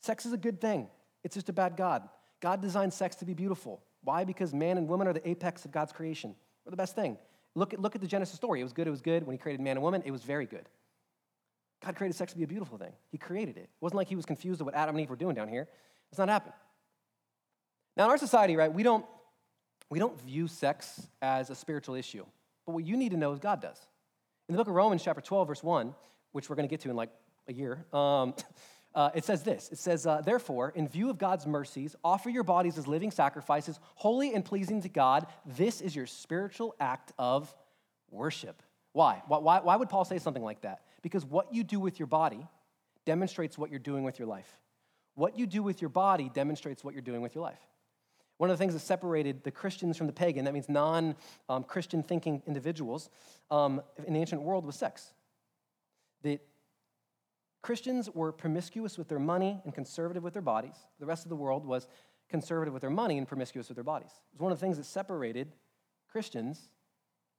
[0.00, 0.88] Sex is a good thing.
[1.24, 2.08] It's just a bad God.
[2.40, 3.82] God designed sex to be beautiful.
[4.04, 4.24] Why?
[4.24, 6.34] Because man and woman are the apex of God's creation.
[6.64, 7.18] We're the best thing.
[7.54, 8.60] Look at, look at the Genesis story.
[8.60, 9.26] It was good, it was good.
[9.26, 10.68] When he created man and woman, it was very good.
[11.84, 12.92] God created sex to be a beautiful thing.
[13.10, 13.62] He created it.
[13.62, 15.68] It wasn't like he was confused of what Adam and Eve were doing down here.
[16.10, 16.54] It's not happening.
[17.96, 19.04] Now, in our society, right, we don't,
[19.90, 22.24] we don't view sex as a spiritual issue.
[22.64, 23.78] But what you need to know is God does.
[24.48, 25.94] In the book of Romans, chapter 12, verse 1,
[26.32, 27.10] which we're going to get to in like
[27.48, 28.34] a year, um,
[28.94, 32.44] uh, it says this It says, uh, Therefore, in view of God's mercies, offer your
[32.44, 35.26] bodies as living sacrifices, holy and pleasing to God.
[35.44, 37.54] This is your spiritual act of
[38.10, 38.62] worship.
[38.92, 39.22] Why?
[39.26, 40.80] Why, why would Paul say something like that?
[41.02, 42.46] Because what you do with your body
[43.04, 44.56] demonstrates what you're doing with your life.
[45.14, 47.60] What you do with your body demonstrates what you're doing with your life.
[48.38, 51.14] One of the things that separated the Christians from the pagan, that means non
[51.48, 53.10] um, Christian thinking individuals
[53.50, 55.12] um, in the ancient world, was sex.
[56.22, 56.38] The
[57.62, 60.76] Christians were promiscuous with their money and conservative with their bodies.
[61.00, 61.88] The rest of the world was
[62.28, 64.10] conservative with their money and promiscuous with their bodies.
[64.32, 65.52] It was one of the things that separated
[66.10, 66.68] Christians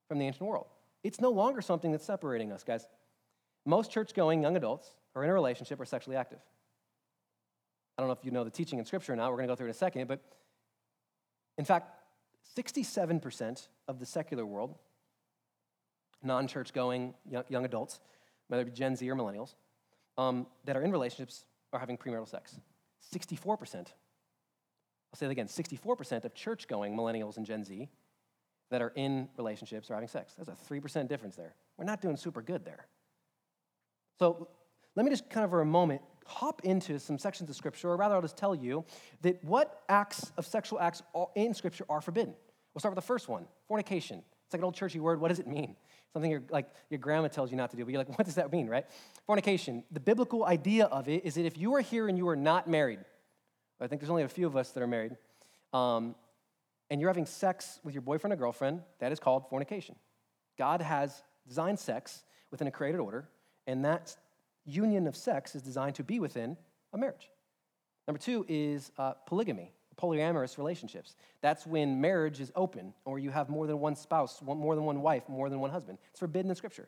[0.08, 0.68] from the ancient world.
[1.04, 2.88] It's no longer something that's separating us, guys.
[3.66, 6.40] Most church going young adults are in a relationship or sexually active.
[7.98, 9.30] I don't know if you know the teaching in Scripture or not.
[9.30, 10.22] We're going to go through it in a second, but
[11.60, 11.92] in fact,
[12.58, 14.76] 67% of the secular world,
[16.24, 18.00] non church going young, adults,
[18.48, 19.56] whether it be Gen Z or millennials,
[20.18, 21.44] um, that are in relationships
[21.74, 22.58] are having premarital sex.
[23.14, 23.76] 64%.
[23.76, 23.86] I'll
[25.16, 27.90] say it again 64% of church going millennials and Gen Z
[28.72, 30.36] that are in relationships are having sex.
[30.38, 31.56] That's a 3% difference there.
[31.78, 32.86] We're not doing super good there.
[34.18, 34.48] So
[34.96, 37.98] let me just kind of for a moment hop into some sections of Scripture, or
[37.98, 38.86] rather, I'll just tell you
[39.22, 41.02] that what acts of sexual acts
[41.36, 42.34] in Scripture are forbidden.
[42.74, 44.24] We'll start with the first one fornication.
[44.46, 45.20] It's like an old churchy word.
[45.20, 45.76] What does it mean?
[46.14, 48.36] Something your, like your grandma tells you not to do, but you're like, what does
[48.36, 48.86] that mean, right?
[49.26, 49.84] Fornication.
[49.92, 52.68] The biblical idea of it is that if you are here and you are not
[52.68, 53.00] married,
[53.82, 55.16] I think there's only a few of us that are married,
[55.74, 56.16] um,
[56.90, 59.96] and you're having sex with your boyfriend or girlfriend, that is called fornication.
[60.58, 63.30] God has designed sex within a created order,
[63.68, 64.16] and that
[64.66, 66.58] union of sex is designed to be within
[66.94, 67.30] a marriage.
[68.08, 71.16] Number two is uh, polygamy, polyamorous relationships.
[71.42, 75.02] That's when marriage is open, or you have more than one spouse, more than one
[75.02, 76.00] wife, more than one husband.
[76.10, 76.88] It's forbidden in Scripture.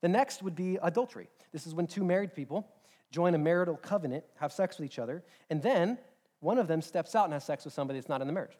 [0.00, 1.28] The next would be adultery.
[1.52, 2.68] This is when two married people
[3.10, 5.98] join a marital covenant, have sex with each other, and then
[6.40, 8.56] one of them steps out and has sex with somebody that's not in the marriage.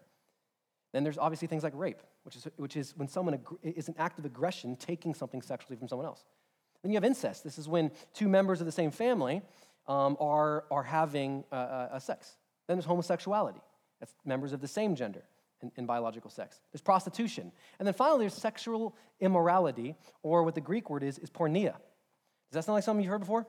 [0.92, 3.94] Then there's obviously things like rape, which is, which is when someone ag- is an
[3.98, 6.25] act of aggression taking something sexually from someone else.
[6.83, 7.45] Then you have incest.
[7.45, 9.42] This is when two members of the same family
[9.87, 12.37] um, are, are having uh, uh, sex.
[12.66, 13.61] Then there's homosexuality.
[14.01, 15.23] That's members of the same gender
[15.62, 16.61] in, in, biological sex.
[16.73, 17.53] There's prostitution.
[17.79, 21.75] And then finally, there's sexual immorality, or what the Greek word is, is porneia.
[21.75, 23.47] Does that sound like something you've heard before?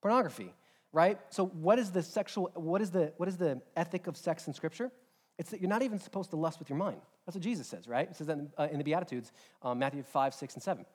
[0.00, 0.54] Pornography,
[0.92, 1.18] right?
[1.28, 4.54] So what is the sexual, what is the, what is the ethic of sex in
[4.54, 4.90] Scripture?
[5.38, 7.00] It's that you're not even supposed to lust with your mind.
[7.26, 8.08] That's what Jesus says, right?
[8.08, 10.86] It says that in, uh, in the Beatitudes, um, Matthew 5, 6, and 7.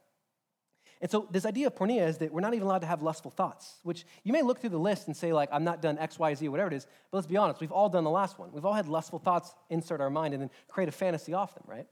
[1.01, 3.31] And so this idea of porneia is that we're not even allowed to have lustful
[3.31, 6.19] thoughts, which you may look through the list and say, like, I'm not done X,
[6.19, 8.51] Y, Z, whatever it is, but let's be honest, we've all done the last one.
[8.51, 11.63] We've all had lustful thoughts insert our mind and then create a fantasy off them,
[11.65, 11.87] right?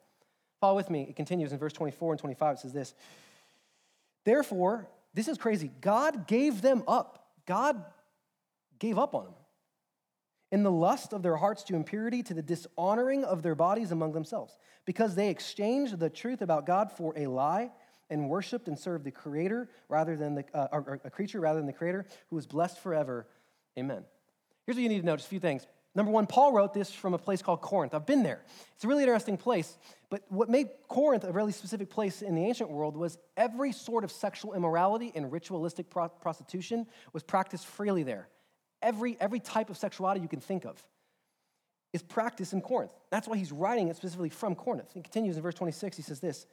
[0.62, 1.08] Follow with me.
[1.10, 2.56] It continues in verse 24 and 25.
[2.56, 2.94] It says this
[4.26, 5.72] Therefore, this is crazy.
[5.82, 7.32] God gave them up.
[7.48, 7.84] God
[8.78, 9.34] gave up on them.
[10.52, 14.14] In the lust of their hearts to impurity, to the dishonoring of their bodies among
[14.14, 14.56] themselves,
[14.86, 17.72] because they exchanged the truth about God for a lie
[18.10, 21.60] and worshiped and served the Creator rather than the, uh, or, or a creature rather
[21.60, 23.28] than the Creator, who is blessed forever.
[23.78, 24.04] Amen.
[24.66, 25.66] Here's what you need to know just a few things.
[25.96, 27.94] Number one, Paul wrote this from a place called Corinth.
[27.94, 28.42] I've been there.
[28.76, 29.78] It's a really interesting place.
[30.10, 34.04] But what made Corinth a really specific place in the ancient world was every sort
[34.04, 38.28] of sexual immorality and ritualistic pro- prostitution was practiced freely there.
[38.82, 40.84] Every, every type of sexuality you can think of
[41.92, 42.92] is practiced in Corinth.
[43.10, 44.92] That's why he's writing it specifically from Corinth.
[44.94, 46.46] He continues in verse 26, he says this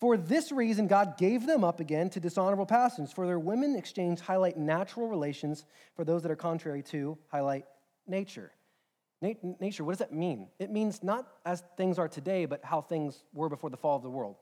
[0.00, 4.20] For this reason, God gave them up again to dishonorable passions, for their women exchange
[4.20, 5.64] highlight natural relations
[5.96, 7.64] for those that are contrary to highlight
[8.06, 8.52] nature.
[9.20, 10.48] nature, what does that mean?
[10.60, 14.02] It means not as things are today, but how things were before the fall of
[14.02, 14.36] the world.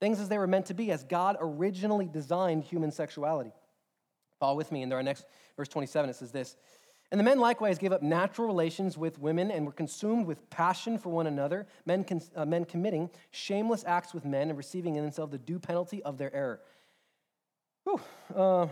[0.00, 3.52] Things as they were meant to be, as God originally designed human sexuality.
[4.38, 5.24] Follow with me in our next
[5.56, 6.10] verse 27.
[6.10, 6.56] It says this
[7.10, 10.96] And the men likewise gave up natural relations with women and were consumed with passion
[10.96, 12.06] for one another, men,
[12.36, 16.18] uh, men committing shameless acts with men and receiving in themselves the due penalty of
[16.18, 16.60] their error.
[17.84, 18.00] Whew,
[18.36, 18.68] uh,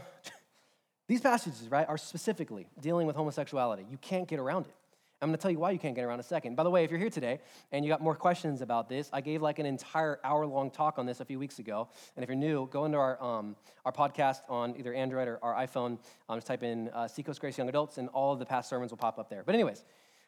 [1.09, 3.85] these passages, right, are specifically dealing with homosexuality.
[3.91, 4.75] You can't get around it.
[5.21, 6.55] I'm going to tell you why you can't get around in a second.
[6.55, 7.41] By the way, if you're here today
[7.73, 10.97] and you got more questions about this, I gave like an entire hour long talk
[10.97, 11.89] on this a few weeks ago.
[12.15, 15.67] And if you're new, go into our, um, our podcast on either Android or our
[15.67, 15.99] iPhone.
[16.29, 18.93] Um, just type in uh, Seacoast Grace Young Adults, and all of the past sermons
[18.93, 19.43] will pop up there.
[19.45, 19.85] But, anyways,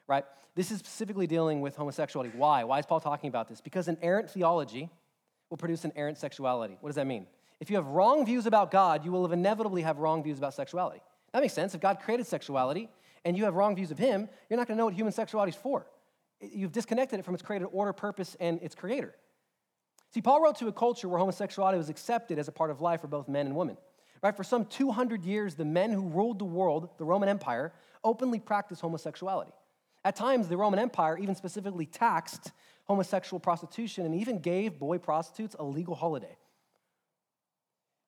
[0.09, 0.25] right,
[0.57, 2.37] this is specifically dealing with homosexuality.
[2.37, 2.65] Why?
[2.65, 3.61] Why is Paul talking about this?
[3.61, 4.91] Because an errant theology
[5.51, 6.79] will produce an errant sexuality.
[6.81, 7.27] What does that mean?
[7.61, 11.01] If you have wrong views about God, you will inevitably have wrong views about sexuality.
[11.33, 11.75] That makes sense.
[11.75, 12.89] If God created sexuality,
[13.25, 15.51] and you have wrong views of him, you're not going to know what human sexuality
[15.51, 15.87] is for.
[16.41, 19.15] You've disconnected it from its created order, purpose, and its creator.
[20.13, 23.01] See, Paul wrote to a culture where homosexuality was accepted as a part of life
[23.01, 23.77] for both men and women.
[24.23, 24.37] Right?
[24.37, 27.73] For some 200 years, the men who ruled the world, the Roman Empire,
[28.05, 29.53] openly practiced homosexuality.
[30.05, 32.53] At times, the Roman Empire even specifically taxed
[32.85, 36.37] homosexual prostitution and even gave boy prostitutes a legal holiday.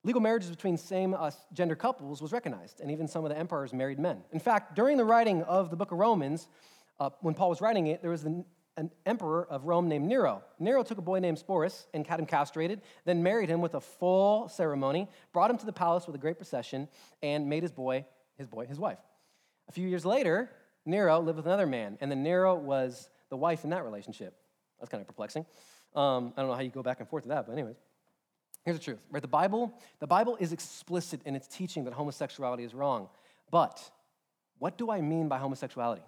[0.04, 3.72] Legal marriages between same uh, gender couples was recognized, and even some of the emperors
[3.72, 4.22] married men.
[4.32, 6.48] In fact, during the writing of the book of Romans,
[6.98, 8.44] uh, when Paul was writing it, there was an,
[8.76, 10.42] an, emperor of Rome named Nero.
[10.58, 13.80] Nero took a boy named Sporus and had him castrated, then married him with a
[13.80, 16.88] full ceremony, brought him to the palace with a great procession,
[17.22, 18.04] and made his boy
[18.36, 18.98] his boy his wife.
[19.68, 20.50] A few years later,
[20.84, 24.34] Nero lived with another man, and then Nero was the wife in that relationship.
[24.80, 25.46] That's kind of perplexing.
[25.94, 27.76] Um, I don't know how you go back and forth to that, but anyways.
[28.64, 29.22] Here's the truth, right?
[29.22, 33.08] The Bible, the Bible is explicit in its teaching that homosexuality is wrong.
[33.50, 33.90] But
[34.58, 36.02] what do I mean by homosexuality?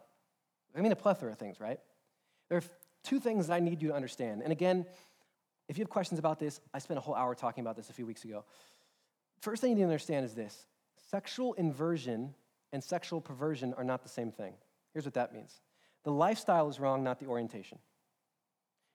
[0.76, 1.80] I mean a plethora of things, right?
[2.48, 2.64] There are
[3.02, 4.42] two things that I need you to understand.
[4.42, 4.86] And again,
[5.68, 7.92] if you have questions about this, I spent a whole hour talking about this a
[7.92, 8.44] few weeks ago.
[9.40, 10.66] First thing you need to understand is this
[11.11, 12.34] sexual inversion
[12.72, 14.55] and sexual perversion are not the same thing.
[14.92, 15.61] Here's what that means
[16.05, 17.78] the lifestyle is wrong, not the orientation.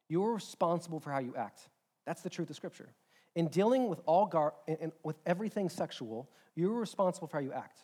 [0.08, 1.70] You're responsible for how you act.
[2.06, 2.90] That's the truth of Scripture.
[3.36, 7.84] In dealing with all gar- and with everything sexual, you're responsible for how you act.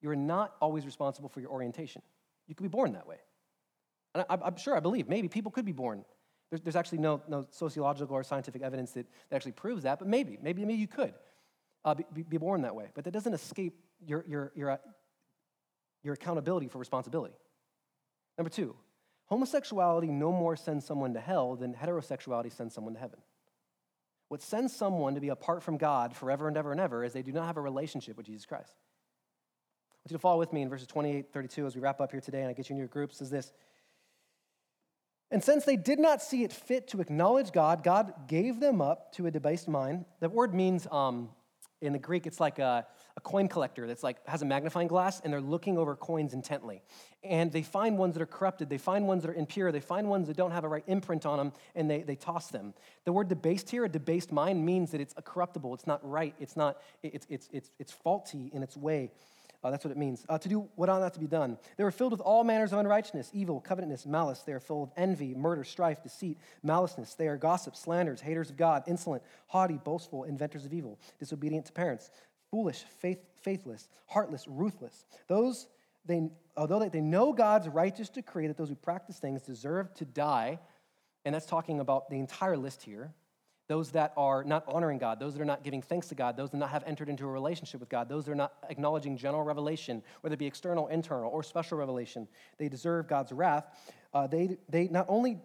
[0.00, 2.02] You're not always responsible for your orientation.
[2.46, 3.18] You could be born that way.
[4.14, 6.04] And I, am sure, I believe, maybe people could be born.
[6.50, 10.08] There's, there's actually no, no, sociological or scientific evidence that, that actually proves that, but
[10.08, 11.14] maybe, maybe, maybe you could
[11.84, 12.86] uh, be, be, born that way.
[12.94, 13.74] But that doesn't escape
[14.06, 14.76] your, your, your, uh,
[16.02, 17.34] your accountability for responsibility.
[18.38, 18.76] Number two,
[19.26, 23.18] homosexuality no more sends someone to hell than heterosexuality sends someone to heaven.
[24.28, 27.22] What sends someone to be apart from God forever and ever and ever is they
[27.22, 28.72] do not have a relationship with Jesus Christ.
[28.74, 32.10] I want you to follow with me in verses 28 32 as we wrap up
[32.10, 33.20] here today and I get you in your groups.
[33.20, 33.52] is this.
[35.30, 39.12] And since they did not see it fit to acknowledge God, God gave them up
[39.14, 40.06] to a debased mind.
[40.20, 41.30] The word means um,
[41.80, 45.20] in the Greek, it's like a, a, coin collector that's like has a magnifying glass
[45.20, 46.82] and they're looking over coins intently.
[47.22, 50.08] And they find ones that are corrupted, they find ones that are impure, they find
[50.08, 52.74] ones that don't have a right imprint on them, and they, they toss them.
[53.04, 56.56] The word debased here, a debased mind, means that it's corruptible, it's not right, it's
[56.56, 59.10] not, it's, it's, it's, it's faulty in its way.
[59.62, 60.24] Uh, that's what it means.
[60.28, 61.58] Uh, to do what ought not to be done.
[61.76, 64.40] They were filled with all manners of unrighteousness, evil, covetousness, malice.
[64.40, 67.16] They are full of envy, murder, strife, deceit, maliceness.
[67.16, 71.72] They are gossips, slanders, haters of God, insolent, haughty, boastful, inventors of evil, disobedient to
[71.72, 72.10] parents,
[72.50, 75.04] foolish, faith, faithless, heartless, ruthless.
[75.26, 75.66] Those
[76.06, 80.58] they, although they know God's righteous decree that those who practice things deserve to die,
[81.24, 83.12] and that's talking about the entire list here
[83.68, 86.50] those that are not honoring God, those that are not giving thanks to God, those
[86.50, 89.44] that not have entered into a relationship with God, those that are not acknowledging general
[89.44, 93.66] revelation, whether it be external, internal, or special revelation, they deserve God's wrath.
[94.12, 95.38] Uh, they, they not only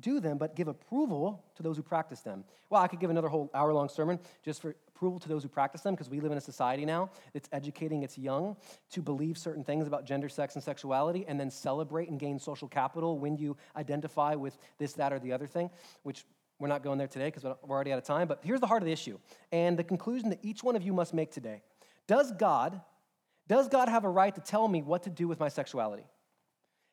[0.00, 2.44] do them, but give approval to those who practice them.
[2.70, 5.48] Well, I could give another whole hour long sermon just for approval to those who
[5.48, 8.56] practice them because we live in a society now that's educating its young
[8.90, 12.68] to believe certain things about gender, sex, and sexuality and then celebrate and gain social
[12.68, 15.70] capital when you identify with this, that, or the other thing,
[16.02, 16.24] which
[16.58, 18.28] we're not going there today because we're already out of time.
[18.28, 19.18] But here's the heart of the issue
[19.52, 21.62] and the conclusion that each one of you must make today.
[22.06, 22.80] Does God,
[23.48, 26.04] does God have a right to tell me what to do with my sexuality?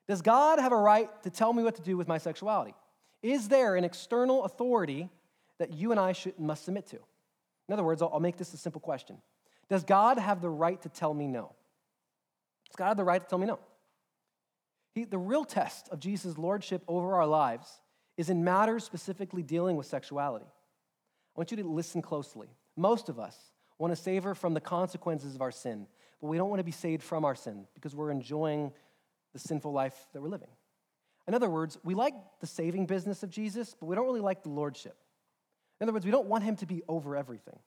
[0.07, 2.74] Does God have a right to tell me what to do with my sexuality?
[3.22, 5.09] Is there an external authority
[5.59, 6.97] that you and I should, must submit to?
[7.68, 9.18] In other words, I'll, I'll make this a simple question
[9.70, 11.53] Does God have the right to tell me no?
[12.68, 13.59] Does God have the right to tell me no?
[14.95, 17.80] He, the real test of Jesus' lordship over our lives
[18.22, 20.45] is in matters specifically dealing with sexuality.
[20.45, 22.49] I want you to listen closely.
[22.78, 23.36] Most of us
[23.80, 25.88] want to savor from the consequences of our sin,
[26.22, 28.72] but we don't want to be saved from our sin because we're enjoying
[29.34, 30.49] the sinful life that we're living.
[31.28, 34.43] In other words, we like the saving business of Jesus, but we don't really like
[34.43, 34.97] the lordship.
[35.80, 37.57] In other words, we don't want him to be over everything.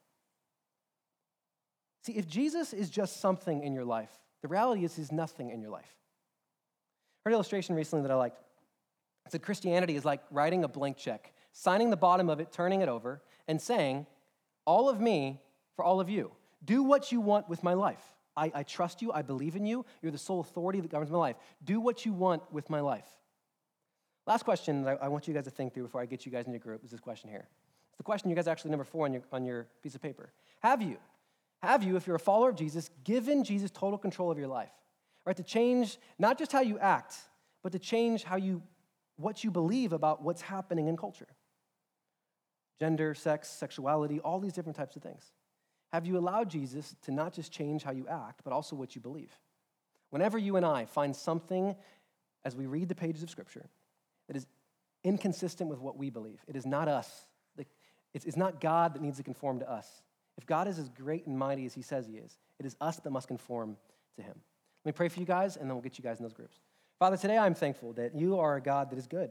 [2.02, 5.60] See, if Jesus is just something in your life, the reality is he's nothing in
[5.60, 5.96] your life.
[7.24, 8.38] I heard an illustration recently that I liked.
[9.26, 12.80] It said Christianity is like writing a blank check, signing the bottom of it, turning
[12.80, 14.06] it over, and saying,
[14.66, 15.40] All of me
[15.76, 16.32] for all of you.
[16.64, 18.02] Do what you want with my life.
[18.36, 19.12] I, I trust you.
[19.12, 19.84] I believe in you.
[20.02, 21.36] You're the sole authority that governs my life.
[21.64, 23.06] Do what you want with my life.
[24.26, 26.32] Last question that I, I want you guys to think through before I get you
[26.32, 27.46] guys in your group is this question here.
[27.90, 30.32] It's the question you guys actually number four on your, on your piece of paper.
[30.60, 30.96] Have you,
[31.62, 34.72] have you, if you're a follower of Jesus, given Jesus total control of your life?
[35.24, 37.14] Right, to change not just how you act,
[37.62, 38.62] but to change how you,
[39.16, 41.28] what you believe about what's happening in culture.
[42.80, 45.32] Gender, sex, sexuality, all these different types of things.
[45.92, 49.00] Have you allowed Jesus to not just change how you act, but also what you
[49.00, 49.30] believe?
[50.10, 51.76] Whenever you and I find something
[52.44, 53.68] as we read the pages of Scripture
[54.26, 54.46] that is
[55.04, 57.28] inconsistent with what we believe, it is not us.
[58.12, 59.88] It's not God that needs to conform to us.
[60.36, 62.96] If God is as great and mighty as He says He is, it is us
[62.98, 63.76] that must conform
[64.16, 64.34] to Him.
[64.84, 66.60] Let me pray for you guys, and then we'll get you guys in those groups.
[67.04, 69.28] Father, today I'm thankful that you are a God that is good.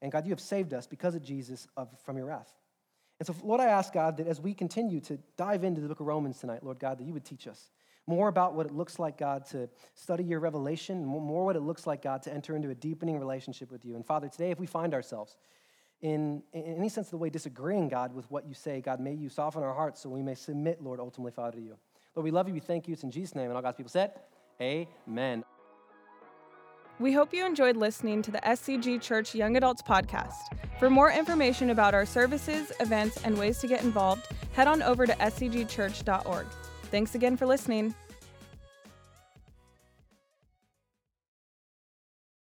[0.00, 1.68] And God, you have saved us because of Jesus
[2.04, 2.52] from your wrath.
[3.20, 6.00] And so, Lord, I ask God that as we continue to dive into the book
[6.00, 7.70] of Romans tonight, Lord God, that you would teach us
[8.08, 11.86] more about what it looks like, God, to study your revelation, more what it looks
[11.86, 13.94] like, God, to enter into a deepening relationship with you.
[13.94, 15.36] And Father, today, if we find ourselves
[16.00, 19.14] in, in any sense of the way disagreeing, God, with what you say, God, may
[19.14, 21.76] you soften our hearts so we may submit, Lord, ultimately, Father, to you.
[22.16, 22.54] Lord, we love you.
[22.54, 22.94] We thank you.
[22.94, 23.46] It's in Jesus' name.
[23.46, 24.10] And all God's people said,
[24.60, 25.44] Amen.
[26.98, 30.36] We hope you enjoyed listening to the SCG Church Young Adults podcast.
[30.78, 35.06] For more information about our services, events, and ways to get involved, head on over
[35.06, 36.46] to scgchurch.org.
[36.90, 37.94] Thanks again for listening.